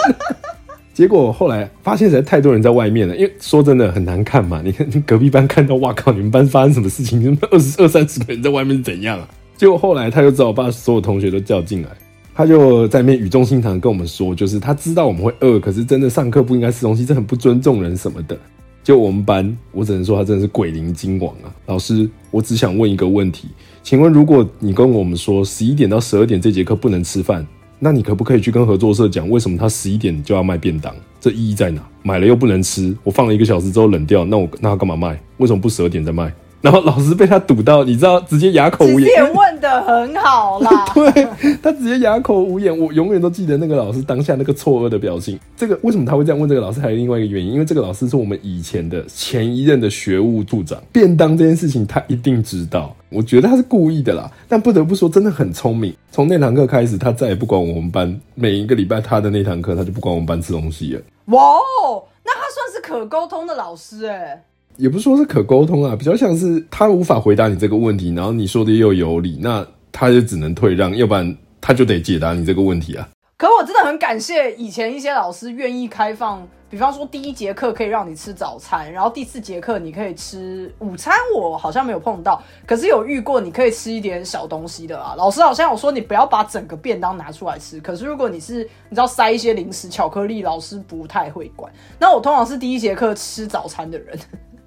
[0.91, 4.63] 结果后来发现实在太多人在外面了，因为说真的很难看嘛。
[4.65, 7.21] 你看隔壁班看到，哇靠，你们班发生什么事情？
[7.21, 9.29] 你们二十二三十个人在外面是怎样啊？
[9.55, 11.89] 结果后来他就只好把所有同学都叫进来，
[12.35, 18.37] 他就在那边语重心长的跟我们说，就是他知道我们会饿，可是真的上课不应该吃东西，这很不尊重人什么的。
[18.83, 21.49] 就我们班，我只能说他真的是鬼灵精王啊！
[21.65, 23.47] 老师，我只想问一个问题，
[23.81, 27.47] 请问如果你跟我们说十一点到十二点这节课不能吃饭，
[27.79, 30.93] 那你可不可以去跟合作社讲，为什么他十一点就要卖便当？
[31.19, 31.81] 这意义在哪？
[32.03, 35.19] 买了又不能吃，我放了一个小时之后冷掉，那我那他干嘛卖？
[35.37, 36.31] 为什么不十二点再卖？
[36.61, 39.09] 然后老师被他堵到，你知道，直接哑口无言。
[39.55, 40.85] 问的很好啦。
[40.93, 41.27] 对
[41.63, 45.39] 他直接哑口无言，我永远都记得那个老师当下那个错愕的表情。
[45.55, 46.81] 这个为什么他会这样问这个老师？
[46.81, 52.93] 还有另外一个原因，因为这个老师是我们以前的前一任的学务处长，便当这件事情他一定知道。
[53.09, 55.95] 我觉得他是故意的啦，但不得不说真的很聪明。
[56.11, 61.01] 从那堂课开始，他再也不管我们班，每一个礼拜他的那堂课他就不管我们班吃东西了。
[61.27, 64.43] 哇哦，那他算是可沟通的老师哎。
[64.77, 73.07] 也不是说是可沟通啊，比较像是他无法回答你这个问题，然后你说的又有理，那他就只能退让，要不然他就得解答你这个问题啊。
[73.37, 81.13] 可我真的很感谢以前一些老师愿意开放，比方说第一节课可以让你吃早餐，然后第四节课你可以吃午餐。
[81.35, 85.15] 我好像没有碰到，可是有遇过你可以吃一点小东西的啊。
[85.17, 91.69] 老师好像有说你不要把整个便当拿出来吃，可是如果你是你知道塞一些零食、巧克力，老师不太会管。
[91.99, 94.17] 那我通常是第一节课吃早餐的人。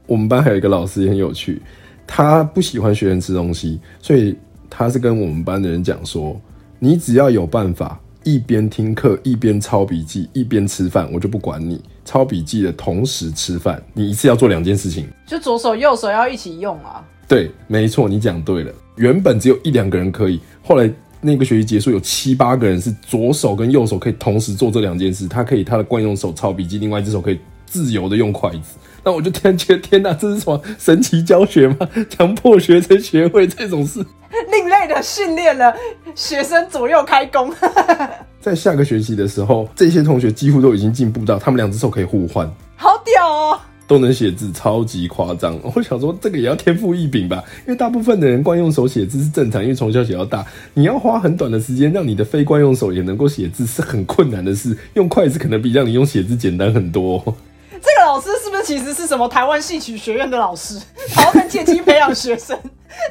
[0.09, 1.63] 我们班还有一个老师也很有趣，
[2.05, 4.37] 他不喜欢学生吃东西，所以
[4.69, 6.41] 他是跟我们班的人讲说，
[6.81, 11.81] 你只要有办法一边听课一边抄笔记一边吃饭，我就不管你。
[12.05, 15.07] 抄笔记的同时吃饭，你一次要做两件事情。
[15.27, 17.05] 就左手右手要一起用啊。
[17.29, 18.73] 对，没错，你讲对了。
[18.97, 20.91] 原本只有一两个人可以，后来
[21.21, 25.29] 那个学期结束，有七八个人是左手跟右手可以同时做这两件事。
[25.29, 28.79] 他可以他的惯用手抄笔记，另外一只手可以自由的用筷子。
[29.05, 31.77] 那我就突然觉得，天哪，这是什么神奇教学吗？
[32.11, 34.05] 强迫学生学会这种事。
[34.53, 35.75] 另类的训练了
[36.15, 37.53] 学生左右开弓。
[38.41, 43.61] 在下个学期的时候，这些同学几乎都已经进步到他们两只手可以互换，好屌哦！
[43.87, 45.59] 都能写字，超级夸张。
[45.75, 47.43] 我想说，这个也要天赋异禀吧？
[47.67, 54.77] 因为大部分的人惯用手写字是正常，因为从小写到大，你要花很短的时间让你的非惯用手也能够写字，是很困难的事。
[54.93, 57.35] 用筷子可能比让你用写字简单很多。
[57.81, 60.81] 这个老师是不是其实是什么台湾戏曲学院的老师，
[61.17, 62.59] 然后跟借机培养学生，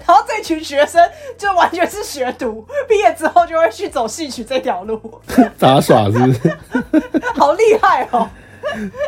[0.05, 1.01] 然后这群学生
[1.37, 4.99] 就完全是学徒，毕业之后就会去走戏曲这条路，
[5.57, 6.57] 杂耍是不是？
[7.35, 8.27] 好厉害哦！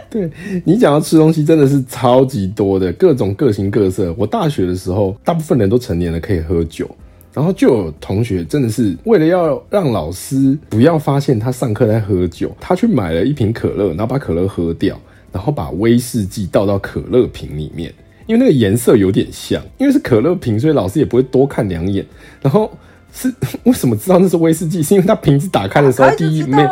[0.09, 0.31] 对
[0.65, 4.13] 你讲到吃东西，真的是超级多的，各种各形各色。
[4.17, 6.89] 我大学的时候，大部分人都成年了，可以喝酒，
[7.33, 14.97] 然后就有同学真的是为了要让老师不要发现他上课在喝酒，他去买了一瓶可乐，然后把可乐喝掉，
[15.31, 17.93] 然后把威士忌倒到可乐瓶里面，
[18.25, 22.05] 因为那个颜色有点像，因为是可乐瓶，所以老师也不会多看两眼。
[22.41, 22.71] 然后
[23.13, 24.81] 是 为什么知道那是威士忌？
[24.83, 26.69] 是因为它瓶子打开的时候，第一没有。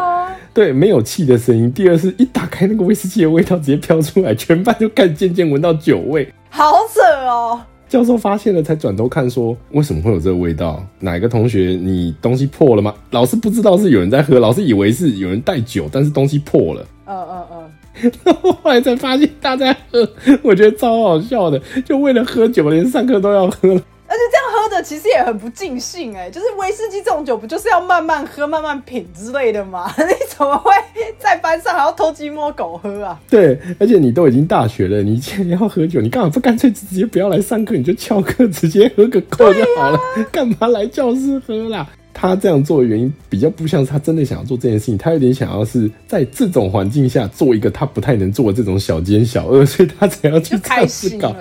[0.54, 1.72] 对，没有气的声音。
[1.72, 7.62] 第二是一打开那个威士忌的味道直接飘出来，全班就开始渐渐闻到酒味，好扯哦！
[7.88, 10.84] 教授发现了，才转头看说，为什么会有这个味道？
[11.00, 12.91] 哪个同学你东西破了吗？
[13.12, 16.84] 老师不知道是有人在喝，老师以为是有人带酒，但是东西破了。
[17.06, 17.72] 嗯嗯嗯。
[18.23, 20.07] 然后后来才发现大家喝，
[20.41, 23.81] 我觉得超好笑的，就为了喝酒，连上课都要喝了。
[24.10, 29.91] 而且这样喝的的其实也很不尽兴哎，就是威士忌这种酒不就是要慢慢喝、慢慢品之类的吗？
[29.97, 30.71] 你怎么会
[31.17, 33.19] 在班上还要偷鸡摸狗喝啊？
[33.29, 39.99] 对，而且你都已经大学了，你既然要喝酒，你干嘛不干脆直接不要来上课，你就翘课直接喝个够就好了，
[40.31, 41.88] 干嘛来教室喝啦？
[42.19, 51.36] 他这样做的原因比较不像是他真的想要做这件事情，他有点想要是在这种环境下做一个他不太能做的这种小奸小恶，所以他才要去开心搞。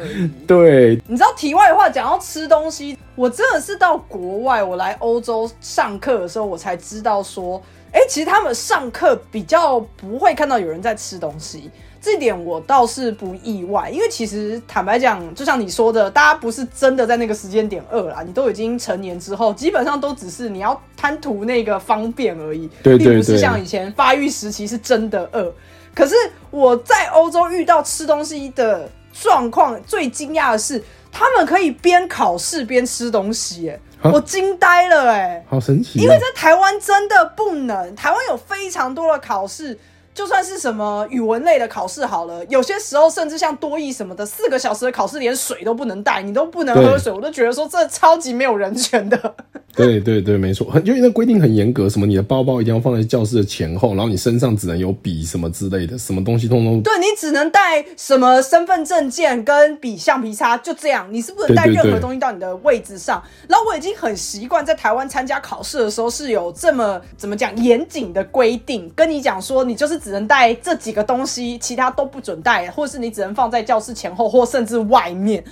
[0.47, 7.63] 对，你知道题外话，讲到吃东西，我真的是到国外，我来欧洲上课的时候，我才知道说，
[7.93, 11.71] 哎，其实他们上课比较不会看到有人在吃东西。
[12.01, 25.53] 这点我倒是不意外，因为其实坦白讲，就像你说的，大家不是真的在那个时间点饿啦，你都已经成年之后，基本上都只是你要贪图那个方便而已，并不是像以前发育时期是真的饿。
[25.95, 26.15] 可是
[26.51, 35.99] 我在欧洲遇到吃东西的状况，最惊讶的是，他们可以边考试边吃东西，哎，我惊呆了，哎，好神奇！
[35.99, 39.79] 因为在台湾真的不能，台湾有非常多的考试。
[40.17, 49.35] 就算是什么语文类的考试好了，有些时候甚至像多义什么的，四个小时的考试连水都不能带，你都不能喝水，我都觉得说这超级没有人权的。
[49.75, 56.81] 对 对对，没错，因为那规定很严格，什么你的包包一定要放在教室的前后，然后你身上只能有笔什么之类的，什么东西通通。
[56.81, 63.23] 对你只能带什么身份证件跟笔、橡皮擦，就这样，你是不能带任何东西到你的位置上。
[63.47, 75.43] 然后我已经很习惯在台湾参加考试的时候是有这么怎么讲严谨的规定，跟你讲说你就是只能带这几个东西，其他都不准带，或是你只能放在教室前后或甚至外面。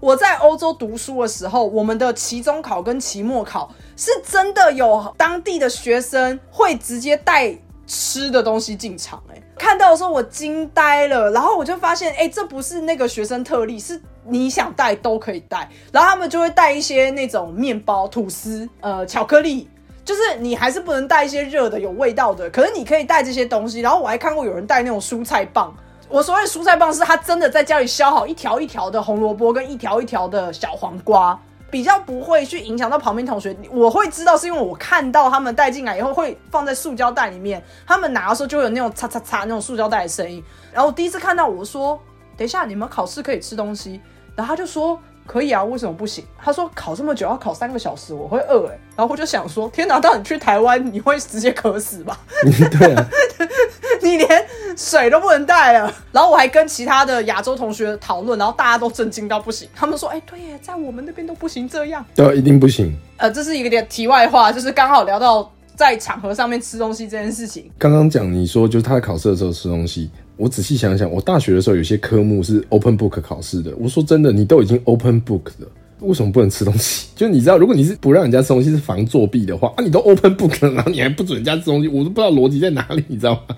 [0.00, 19.70] 我在欧洲读书的时候，我们的期中考跟期末考是真的有当地的学生会直接带吃的东西进场，哎，看到的时候我惊呆了，然后我就发现，哎，这不是那个学生特例，是你想带都可以带，然后他们就会带一些那种面包、吐司、呃，巧克力，
[20.04, 23.80] 就是你还是不能带一些热的、有味道的，可是你可以带这些东西。
[23.80, 25.72] 然后我还看过有人带那种蔬菜棒。
[26.08, 31.38] 我所谓蔬菜棒是他真的在家里削好一条一条的红萝卜跟一条一条的小黄瓜，
[31.70, 33.56] 比较不会去影响到旁边同学。
[33.70, 40.42] 我会知道是因为我看到他们带进来以后会放在塑胶袋里面，他们拿的时候就会有那种嚓嚓嚓那种塑胶袋的声音。
[40.72, 41.98] 然后第一次看到我说
[42.36, 44.00] ：“等一下，你们考试可以吃东西。”
[44.34, 44.98] 然后他就说。
[45.26, 46.24] 可以啊，为什么不行？
[46.38, 48.78] 他说考这么久要考三个小时，我会饿哎。
[48.96, 52.18] 然后我就想说，天哪，到你去台湾，你会直接渴死吧？
[52.42, 53.06] 对啊，
[54.02, 55.92] 你连水都不能带了。
[56.10, 59.68] 然后我还跟其他的亚洲同学讨论，然后大家都震惊到不行。
[59.74, 62.04] 他们说，哎，对耶，在我们那边都不行这样。
[62.14, 62.94] 对，一定不行。
[63.16, 67.70] 呃，这是一个点题外话，就是刚好聊到在场合上面吃东西这件事情。
[67.78, 70.10] 刚刚讲你说，就是他在考试的时候吃东西。
[70.42, 73.72] 我仔细想想，我大学的时候有些科目是 open book 考试的。
[73.78, 75.68] 我说真的，你都已经 open book 了，
[76.00, 77.06] 为什么不能吃东西？
[77.14, 83.56] 就你知道，如果你是不让人家吃东西是防作弊的话，啊，你都 open book 了，然后你还不准人家吃东西，我都不知道逻辑在哪里，你知道吗？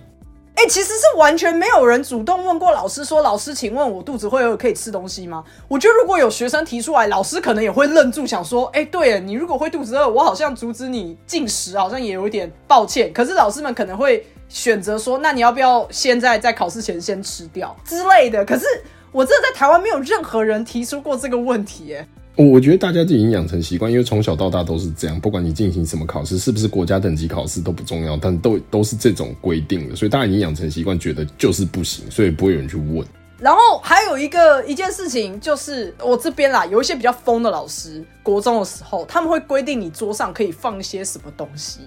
[0.57, 18.65] 哎，其实是完全没有人主动问过老师说：“老师，请问我肚子会饿，可以吃东西吗？”我觉得如果有学生提出来，老师可能也会愣住，想说：“哎，对你如果会肚子饿，我好像阻止你进食，好像也有点抱歉。”可是老师们可能会选择说：“那你要不要现在在考试前先吃掉之类的？”可是
[19.11, 22.09] 我真的在台湾没有任何人提出过这个问题，哎。
[22.37, 33.05] 我我觉得大家就已经养成习惯，因为从小到大都是这样，不管你进行什么考试，是不是国家等级考试都不重要，但都都是这种规定的，所以大家已经养成习惯，觉得就是不行，所以不会有人去问。
[33.41, 41.81] 然后还有一个一件事情，就是我这边啦，有一些比较疯的老师，国中的时候他们会规定你桌上可以放一些什么东西。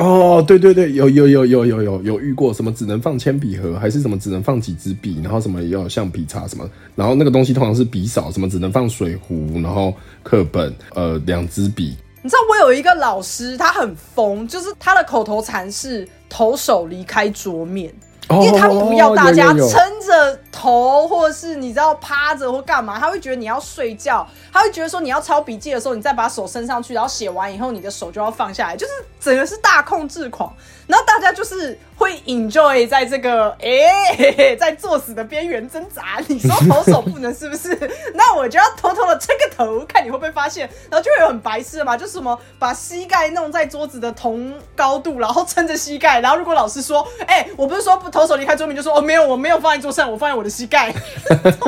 [0.00, 11.94] 哦，对对对，有有有有有有有遇过什么只能放铅笔盒，还是什么只能放几支笔，然后什么也要橡皮擦什么，然后那个东西通常是笔少，什么只能放水壶，然后课本，呃，两支笔。
[12.22, 17.92] 你知道我有一个老师，他很疯，就是他的口头禅是“投手离开桌面”。
[18.30, 30.52] 因为他不要大家撑着头，或者是你知道趴着或干嘛，他会觉得你要睡觉，他会觉得说你要抄笔记的时候，你再把手伸上去，然后写完以后，你的手就要放下来，就是整个是大控制狂。
[30.90, 36.20] 然后大家就是会 enjoy 在这个哎， 在作死的边缘挣扎。
[36.26, 37.78] 你说投手不能是不是？
[38.14, 40.68] 那我就要偷偷的撑个头，看你会不会发现。
[40.90, 46.20] 然后就会有很白痴的嘛，就是什么把膝盖弄在桌子的同高度，然后撑着膝盖。
[46.20, 50.92] 然后如果老师说，哎，我不是说不投手离开桌面，就说哦没有，我没有放在桌上，我放在我的膝盖，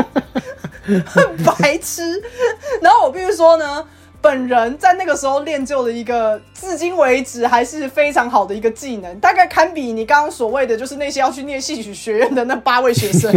[1.07, 2.20] 很白痴。
[2.81, 3.87] 然后我必须说呢。
[4.23, 13.31] 本人在那个时候练就了一个至今为止还是非常好的一个技能，大概堪比你刚刚所谓的就是那些要去念戏曲学院的那八位学生。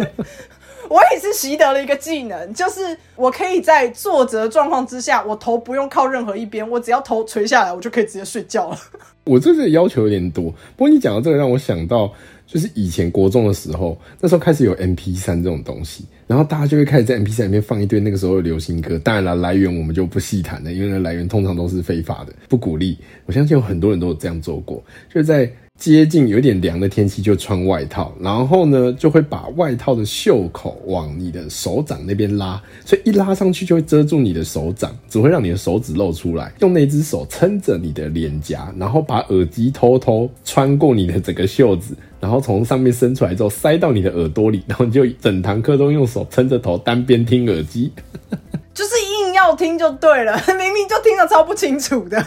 [0.88, 2.80] 我也是习得了一个技能，就是
[3.16, 8.78] 我可以在坐着的状况之下，我头不用靠任何一边，我只要头垂下来，我就可以直接睡觉了。
[9.24, 12.12] 我这个要求有点多，不过你讲到这个，让我想到
[12.46, 18.98] 就是以前国中的时候，那时候开始有 M P 三这种东西，然后大家就会开始在 M P 三里面放一堆那个时候的流行歌。
[18.98, 22.98] 当然了，来源我们就不细谈了，因为那来源通常都是非法的，不鼓励。
[23.24, 25.50] 我相信有很多人都有这样做过，就是在。
[25.76, 36.50] 接近有点凉的天气就穿外套，然后呢就会把外套的袖口往你的手掌那边拉，所以一拉上去就会遮住你的手掌，只会让你的手指露出来。
[36.60, 47.92] 用那只手撑着你的脸颊，然后把耳机偷偷穿过你的整个袖子，然后从上面伸出来之后塞到你的耳朵里，然后你就整堂课都用手撑着头单边听耳机，
[48.72, 48.90] 就是
[49.26, 52.24] 硬要听就对了，明明就听得超不清楚的。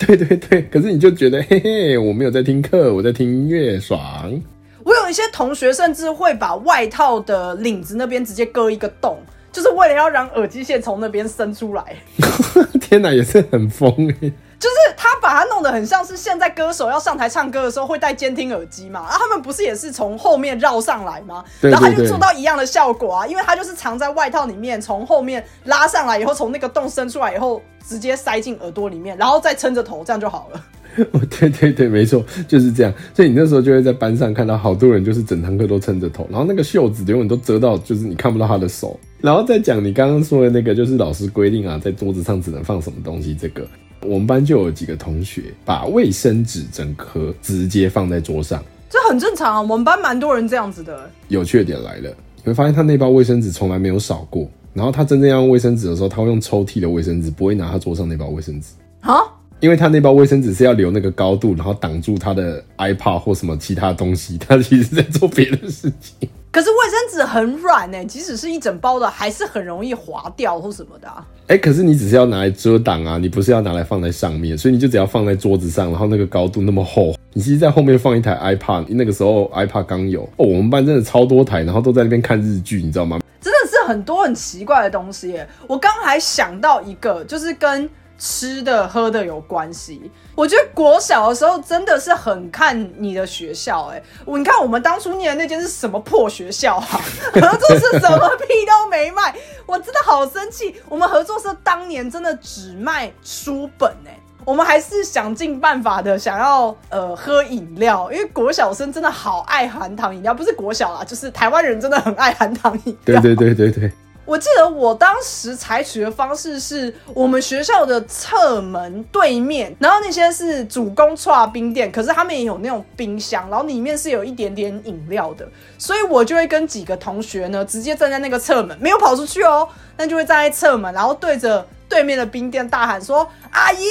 [0.06, 4.40] 对对对，可是你就觉得嘿嘿，我没有在听课，我在听音乐，爽。
[4.82, 9.18] 我有一些同学甚至会把外套的领子那边直接割一个洞，
[9.52, 11.96] 就是为了要让耳机线从那边伸出来。
[12.80, 13.92] 天哪，也是很疯
[14.22, 14.32] 哎。
[14.60, 21.42] 就是他把它弄得很像是现在歌手要上台唱歌的时候会戴监听耳机嘛，啊，他们不是也是从后面绕上来吗？
[21.62, 30.62] 然后他就做 到一样的效果啊，因为他就是藏在外套里面，从后面拉上来以后，从那个洞伸出来以后，直接塞进耳朵里面，然后再撑着头，这样就好了。
[31.12, 32.92] 哦，对对对，没错，就是这样。
[33.14, 39.00] 所以你那时候就会在班上看到好多人，就是整堂课都撑着头，然后那个袖子永远都遮到，就是你看不到他的手。
[39.22, 43.66] 然后再讲你刚刚说的那个，就是老师规定啊，在桌子上只能放什么东西，这个。
[44.02, 49.60] 我们班就有几个同学把卫生纸整颗直接放在桌上，这很正常啊。
[49.60, 51.10] 我们班蛮多人这样子的。
[51.28, 54.48] 有缺点来了，你会发现他那包卫生纸从来没有少过。
[54.72, 58.68] 然后他真正要用卫生纸的时候，他会用抽屉的卫生纸，不会拿他桌上那包卫生纸
[59.00, 59.18] 啊，
[59.60, 64.38] 因为他那包卫生纸是要留那个高度，然后挡住他的 iPad 或什么其他东西。
[64.38, 66.28] 他其实在做别的事情。
[66.50, 71.08] 可是卫生纸很软呢，即使是一整包的，还是很容易滑掉或什么的。
[71.46, 83.20] 哎，可是你只是要拿来遮挡啊，你不是要拿来放在上面，所以你就只要放在桌子上，然后那个高度那么厚，你其实在后面放一台 iPad，那个时候 iPad 刚有哦，我们班真的超多台，然后都在那边看日剧，你知道吗？
[83.40, 85.46] 真的是很多很奇怪的东西耶。
[85.68, 87.88] 我刚还想到一个，就是跟。
[88.20, 96.84] 吃的喝的有关系，我觉得国小的时候真的是很看你的学校，哎，你看我们当初念的那间是什么破学校啊？
[97.32, 100.76] 合作社什么屁都没卖，我真的好生气。
[100.90, 113.18] 我们合作社当年真的只卖书本，哎，我们还是想尽办法的想要呃喝饮料，因为国小生真的好爱含糖饮料，不是国小啦，就是台湾人真的很爱含糖饮料。
[113.18, 113.90] 对对对对对。
[114.30, 133.84] 我记得我当时采取的方式是我们学校的侧门对面，然后那些是主攻串冰店，可是他们也有那种冰箱，然后里面是有一点点饮料的，所以我就会跟几个同学呢，直接站在那个侧门，没有跑出去哦，那就会站在侧门，然后对着对面的冰店大喊说：“阿姨，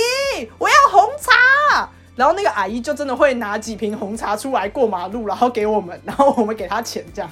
[0.58, 7.30] 我要红茶。”然后那个阿姨就真的会拿几瓶红茶出来过马路，然后给我们，然后我们给她钱这样。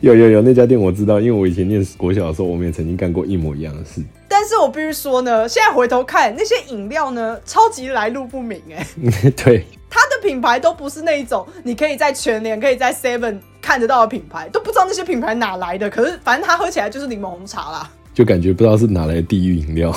[0.00, 4.02] 有有有那家店我知道，因为我以前念国小的时候，我们也曾经干过一模一样的事。
[4.28, 8.86] 但是我必须说呢，现在回头看那些饮料呢，超级来路不明哎。
[9.36, 15.88] 对，它的品牌都不是那一种，你可以在全年、可以在 Seven 看得到的品牌，都不知道那些品牌哪来的。
[15.88, 19.94] 可是反正它喝起来就是柠檬红茶啦，就感觉不知道是哪来的地狱饮料。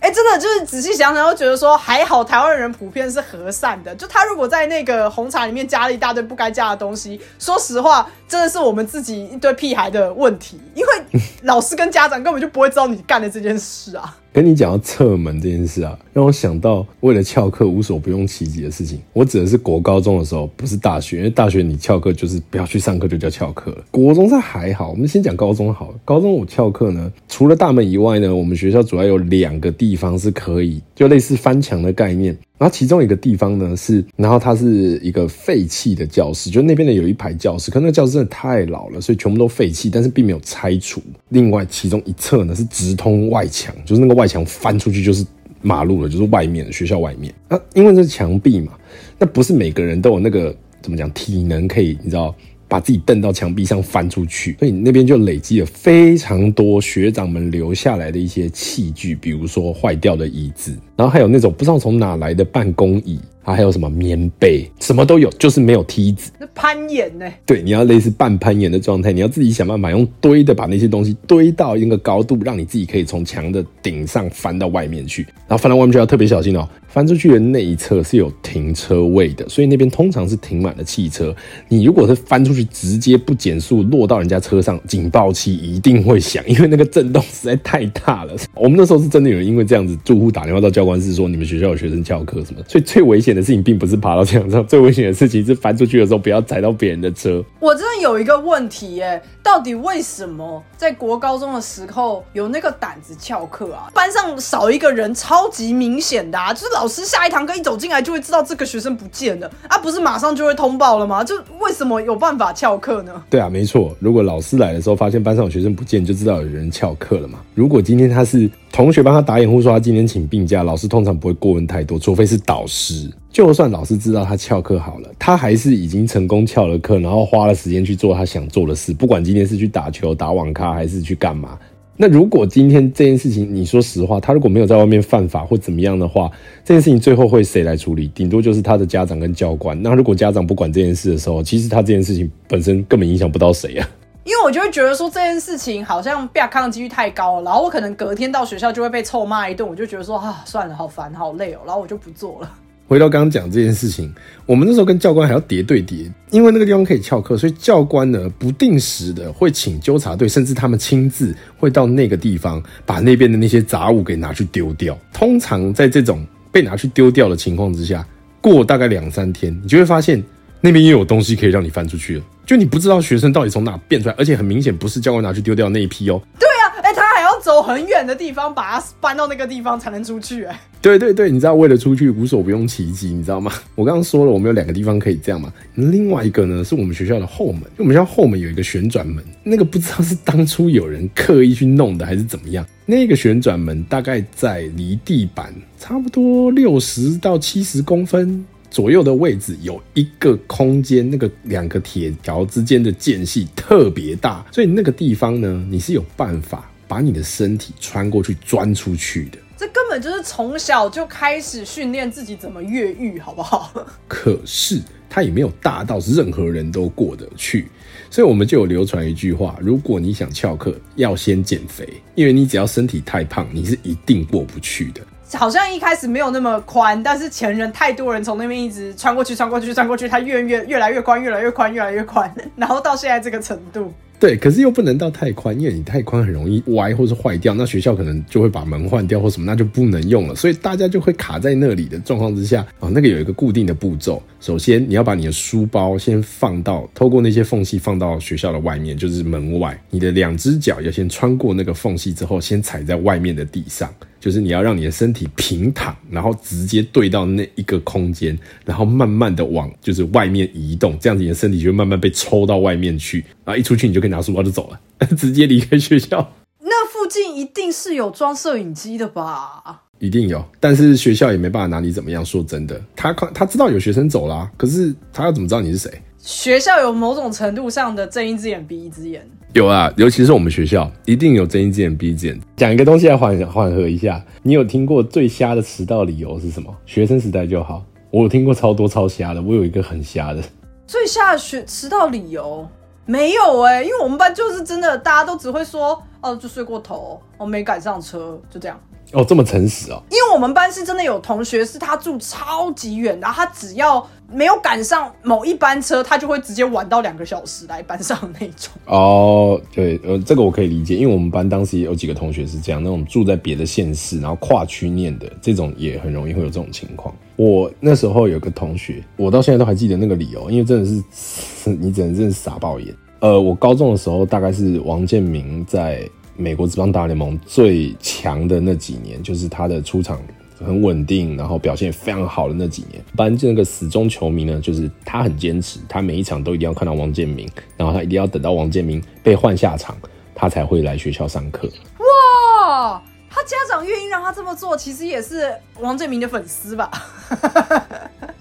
[0.00, 3.94] 哎，真的就是仔细想想，又觉得说还好，台湾人普遍是和善的。
[3.94, 14.16] 就他如果在那个红茶里面加了一大堆不该加的东西，说实话，真的是我们自己一堆屁孩的问题，因为老师跟家长根本就不会知道你干的这件事啊。
[14.30, 19.00] 跟你讲到侧门这件事啊，让我想到为了翘课无所不用其极的事情。
[19.12, 23.78] 我指的是国高中的时候，不是大学，因为大学你翘课就是不要去上课就叫翘课了。
[23.90, 25.92] 国中是还好，我们先讲高中好。
[26.04, 32.36] 高中我翘课呢，除了大门以外呢，我们学校主要有两个地地方是可以，就类似翻墙的概念。
[32.58, 41.00] 然后其中一个地方呢是，然后它是一个废弃的教室，就那边呢有一排教室，可那个教室真的太老了，所以全部都废弃，但是并没有拆除。
[41.30, 45.24] 另外其中一侧呢是直通外墙，就是那个外墙翻出去就是
[45.62, 47.32] 马路了，就是外面学校外面。
[47.48, 48.72] 啊，因为这是墙壁嘛，
[49.18, 52.34] 那不是每个人都有那个怎么讲体能可以，你知道
[52.68, 60.76] 把自己蹬到墙壁上翻出去，所以那边就累积了非常多学长们留下来的一些器具，比如说坏掉的椅子。
[60.98, 63.18] 然后还有那种不知道从哪来的办公椅。
[63.44, 66.30] 啊还有什么棉被，什么都有，就是没有梯子。
[66.38, 67.24] 那攀岩呢？
[67.46, 75.22] 对，你要类似半攀岩的状态，你要自己想办法用堆的把那些东西堆到一个高度，让你自己可以从墙的顶上翻到外面去。
[75.22, 81.34] 然后翻到外面去要特别小心哦，翻出去的那一侧是有停车位的，所以那边通常是停满了汽车。
[81.68, 88.36] 你如果是翻出去直接不减速落到人家车上，警报器一定会响，因为那个震动实在太大了。
[88.54, 97.44] 我们那时候是真的有人因为这样子，住户打电话到教官是说你们学校有学生翘课什么，所以最危险的事情并不是爬到墙上，最危险的事情是翻出去的时候不要踩到别人的车。
[97.60, 103.90] 我真的有一个问题耶，到底为什么在国高中的时候有那个胆子翘课啊？
[103.92, 111.22] 班上少一个人超级明显的啊，就是老师下一堂课一走进来就会知道这个学生不见了啊，不是马上就会通报了吗？
[111.22, 113.22] 就为什么有办法翘课呢？
[113.28, 117.40] 对啊，没错，如果老师来的时候发现班上有学生不见，就知道有人翘课了嘛。
[117.54, 123.10] 如果今天他是同学帮他打掩护说他今天请病假，老老师通常不会过问太多，除非是导师。
[123.32, 131.58] 就算老师知道他翘课好了，他还是已经成功翘了课，然后花了时间去做他想做的事，不管今天是去打球、打网咖还是去干嘛。
[131.96, 136.30] 那如果今天这件事情，你说实话，他如果没有在外面犯法或怎么样的话，
[136.64, 138.06] 这件事情最后会谁来处理？
[138.14, 139.76] 顶多就是他的家长跟教官。
[139.82, 143.88] 那如果家长不管这件事的时候，其实他这件事情本身根本影响不到谁啊。
[144.28, 152.52] 因为我就会觉得说这件事情好像被康的几率太高了，然后我可能隔天到学校就会被臭骂一顿，我就觉得说啊，算了，好烦，好累哦，然后我就不做了。
[152.86, 154.12] 回到刚刚讲这件事情，
[154.44, 164.94] 我们那时候跟教官还要叠对叠，因为那个地方可以翘课，所以教官呢不定时的会请纠察队，甚至他们亲自会到那个地方，把那边的那些杂物给拿去丢掉。
[165.10, 166.22] 通常在这种
[166.52, 168.06] 被拿去丢掉的情况之下，
[168.42, 170.22] 过大概两三天，你就会发现
[170.60, 172.24] 那边又有东西可以让你翻出去了。
[172.48, 176.18] 就你不知道学生到底从哪变出来，而且很明显不是教官拿去丢掉那一批哦。
[176.40, 180.44] 对啊，哎，他还要走很远的地方，把它搬到那个地方才能出去。
[180.44, 183.52] 哎，对对对，你知道为了出去无所不用其极，你知道吗？
[183.76, 185.52] 我刚刚说了，我们有两个地方可以这样嘛。
[185.74, 192.64] 另外一个呢，是我们学校的后门，我们学校后门有一个旋转门，那个不知道是当初有人刻意去弄的还是怎么样。
[192.86, 198.42] 那个旋转门大概在离地板差不多六十到七十公分。
[198.70, 209.38] 左右的位置有一个空间，那个两个铁条之间的间隙特别大，所以那个地方呢，你是有办法把你的身体穿过去钻出去的。
[209.56, 213.72] 这根本就是从小就开始训练自己怎么越狱，好不好？
[214.06, 217.66] 可是它也没有大到任何人都过得去，
[218.08, 225.00] 所以我们就有流传一句话：如果你想翘课，要先减肥，因为你只要身体太胖，你是一定过不去的。
[225.32, 233.92] 好像一开始没有那么宽，但是前人太多人从那边一直穿过去，穿过去，穿过去，它越越越来越宽，越来越宽，越来越宽，然后到现在这个程度。
[234.20, 240.34] 对，可是又不能到太宽，因为你太宽很容易歪或是坏掉，那学校可能就会把门换掉或什么，那就不能用了。
[240.34, 244.20] 所以大家就会卡在那里的状况之下啊，那个有一个固定的步骤。
[244.40, 249.80] 首先你要把你的书包先放到，透过那些缝隙放到学校的外面，就是门外。
[249.90, 253.88] 你的两只脚要先穿过那个缝隙之后，先踩在外面的地上。
[254.20, 264.80] 就是你要让你的身体平躺，然后直接对到那一个空间，然后慢慢的往就是外面移动，这样子你的身体就会慢慢被抽到外面去，然后一出去你就可以拿书包就走了，
[265.16, 266.32] 直接离开学校。
[266.60, 269.82] 那附近一定是有装摄影机的吧？
[270.00, 272.24] 一定有，但是学校也没办法拿你怎么样。
[272.24, 276.02] 说真的，他他知道有学生走了，可是他要怎么知道你是谁？
[276.18, 279.26] 学校有某种程度上的睁一只眼闭一只眼。
[279.54, 282.38] 有啊，尤其是我们学校，一定有睁一只眼闭一只眼。
[282.54, 286.72] 讲一个东西来缓缓和一下，你有听过最瞎的迟到理由是什么？
[286.84, 289.40] 学生时代就好，我有听过超多超瞎的。
[289.40, 290.42] 我有一个很瞎的，
[290.86, 292.68] 最瞎的学迟到理由
[293.06, 298.78] 没有哎，因为我们班就是真的，大家都只会说哦，就睡过头，我没赶上车，就这样。
[299.14, 300.02] 哦，这么诚实哦！
[300.10, 308.72] 因为我们班是真的有同学是他住超级远，然后他只要没有赶上某一班车，他就会直接晚到两个小时来班上那种。
[308.86, 317.14] 哦，对，呃，这个我可以理解，因为我们班当时也有几个同学是这样，那种住在别的县市，然后跨区念的，这种也很容易会有这种情况。
[317.36, 322.94] 我那时候有个同学，我到现在都还记得那个理由，因为真的是你只能真是傻爆眼。
[323.20, 326.08] 呃，我高中的时候大概是王建民在。
[326.40, 330.20] 美国职棒大联盟最强的那几年，就是他的出场
[330.64, 333.02] 很稳定，然后表现非常好的那几年。
[333.16, 339.96] 班这个死忠球迷呢，就是他很坚持，他每一场都一定要看到王建民，然后他一定要等到王建民被换下场，
[340.34, 341.68] 他才会来学校上课。
[341.98, 346.90] 哇，他家长愿意让他这么做，其实也是王建民的粉丝吧？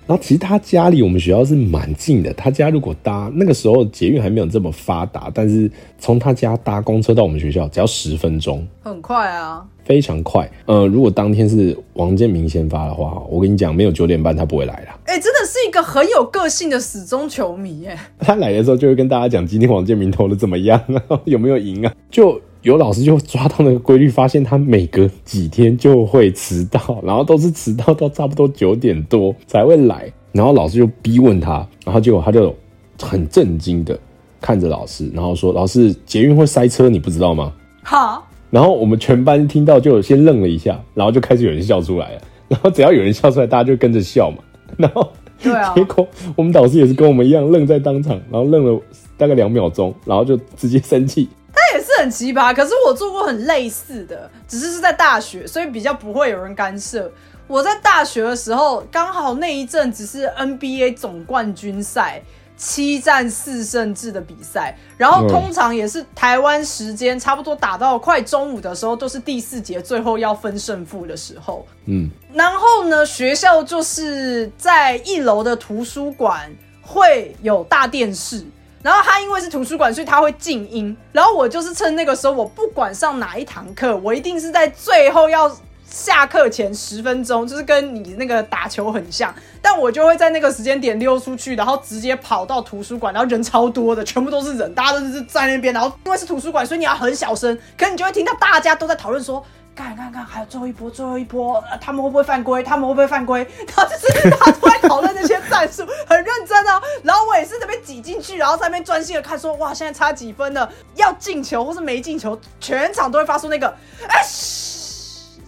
[0.08, 9.66] 然后其实他家离我们学校是蛮近的，他家如果搭那个时候捷运还没有这么发达，但是从他家搭公车到我们学校只要十分钟，很快啊。
[9.84, 10.50] 非常快。
[10.66, 15.00] 呃，如果当天是王建民先发的话，我跟你讲，没有九点半他不会来了。
[15.06, 17.98] 哎、真的是一个很有个性的死忠球迷哎。
[18.20, 21.94] 他来的时候就会跟大家讲今天王建民投的怎么样，然 后有没有赢啊？
[22.12, 32.54] 就有老师就抓到那个规律，发现他每隔几天就会迟到，然后都是迟到到差不多九点多才会来，然后老师就逼问他，然后结果他就
[33.02, 33.98] 很震惊的
[34.42, 37.54] 看着老师，然后说：“老师，捷运会塞车，你不知道吗？”
[37.84, 42.22] 好，然后我们全班听到就先愣了一下，然后就开始有人笑出来了。
[42.50, 44.40] 然后只要有人笑出来，大家就跟着笑嘛。
[44.76, 45.10] 然后
[45.42, 46.06] 对啊 结果
[46.36, 48.82] 我们导师也是跟我们一样愣在当场，然后愣了
[49.16, 51.30] 大概两秒钟，然后就直接生气。
[51.78, 52.54] 他也是很奇葩。
[52.54, 57.12] 可是我做过很类似的，只是是在大学，所以比较不会有人干涉。
[57.48, 62.22] 我在大学的时候，刚好那一阵只是 NBA 总冠军赛。
[62.60, 71.64] 七战四胜制的比赛，然后嗯通常也是台湾时间差不多打到快中午的时候，都是第四节最后要分胜负的时候。
[71.86, 76.52] 嗯，然后呢，学校就是在一楼的图书馆
[76.82, 78.44] 会有大电视，
[78.88, 80.96] 然后他因为是图书馆，所以他会静音。
[81.12, 85.52] 然后我就是趁那个时候，我不管上哪一堂课，我一定是在最后要
[85.90, 99.46] 下课前十分钟，就是跟你那个打球很像，但我就会在那个时间点溜出去，然后直接跑到图书馆，然后人超多的，全部都是人，大家都是在那边，然后因为是图书馆，所以你要很小声，可你就会听到大家都在讨论说。
[99.78, 102.64] 看看看，还有最后一波，最后一波，他们会不会犯规？
[102.64, 103.48] 他们会不会犯规？
[103.68, 106.82] 然后就是大家都在讨论这些战术，很认真啊。
[107.04, 110.68] 然后我也是这边挤进去，然后在那边专心的看，说哇，现在差几分了？
[110.96, 113.68] 要进球或是没进球，全场都会发出那个
[114.08, 114.77] 哎嘘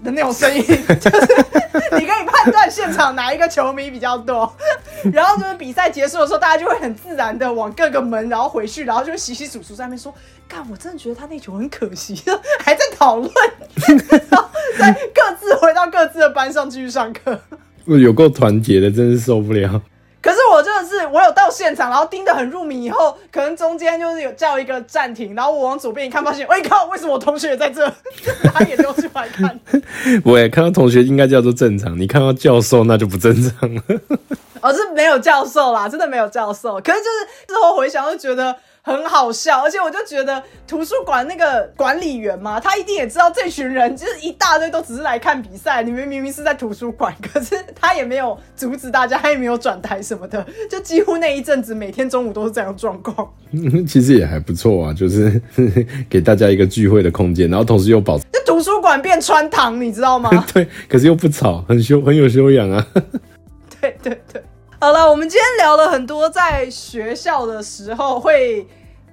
[0.03, 1.45] 的那种声音， 就是
[1.97, 4.51] 你可以判断现场哪一个球迷比较多。
[5.13, 10.13] 然后就是比赛结束的时候，大家就会很自然的往各个门，然后回去，然后就洗洗簌簌在那边说
[10.47, 12.21] ：“干，我真的觉得他那球很可惜。”
[12.63, 13.31] 还在讨论，
[14.29, 17.39] 然后再各自回到各自的班上继续上课。
[17.85, 19.81] 有够团结的，真是受不了。
[20.21, 27.89] 可是我真的是，我有到现场，然后盯得很入迷，以后可能中间就是有叫一个暂停，然后我往左边一看，发现，喂靠，为什么我同学也在这？
[28.53, 29.59] 他也溜出来看。
[30.25, 33.81] 我也看到同学应该叫做正常，你看到教授那就不正常了。
[34.61, 36.75] 哦，是没有教授啦，真的没有教授。
[36.81, 53.29] 可是就是事后回想，就觉得很好笑，而且我就觉得图书馆那个管理员嘛，他一定也知道这群人就是一大堆都只是来看比赛，你们明明是在图书馆，可是他也没有阻止大家，他也没有转台什么的，就几乎那一阵子每天中午都是这样状况。
[53.87, 55.41] 其实也还不错啊，就是
[56.09, 60.29] 给大家一个聚会的空间，然后同时又保 持就图书馆变穿堂，你知道吗？
[60.53, 62.85] 对，可是又不吵，很修很有修养啊。
[63.81, 64.38] 对对对，
[64.81, 68.65] 好了，我们今天聊了很多在学校的时候会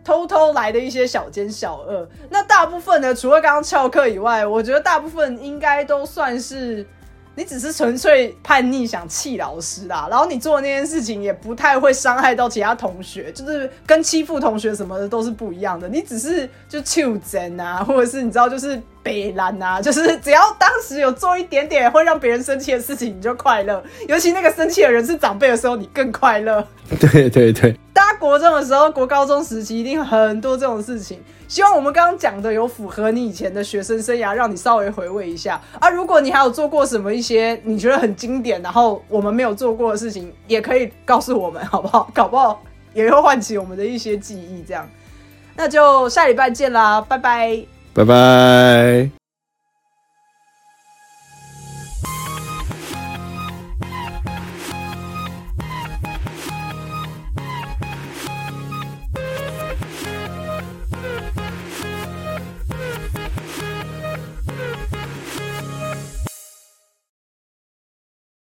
[0.05, 2.09] 偷偷来的一些小奸小恶。
[2.31, 6.87] 那大部分呢，除了刚刚翘课以外，我觉得大部分应该都算是
[7.35, 15.89] 你只是纯粹叛逆想气老师啦，然后你做那件事情也不太会伤害到其他同学，就是跟欺负同学什么的都是不一样的。
[15.89, 23.81] 你只是就求真啊，或者是你知道就是北蓝啊，就是只要当时有做一点点会让别人生气的事情，你就快乐。
[24.09, 26.67] 尤其那个生气的人是长辈的时候，你更快乐。
[26.99, 31.23] 对对对，大家国中的时候，国高中时期一定很多这种事情。
[31.47, 35.89] 希望我们刚刚讲的有符合你以前的学生生涯，让你稍微回味一下啊。
[35.89, 42.11] 如果你还有做过什么一些你觉得很经典，然后我们没有做过的事情，也可以告诉我们，好不好？
[42.13, 42.61] 搞不好
[42.93, 44.65] 也会唤起我们的一些记忆。
[44.67, 44.89] 这样，
[45.55, 47.76] 那就下礼拜见啦，拜拜。
[47.97, 49.26] 拜拜。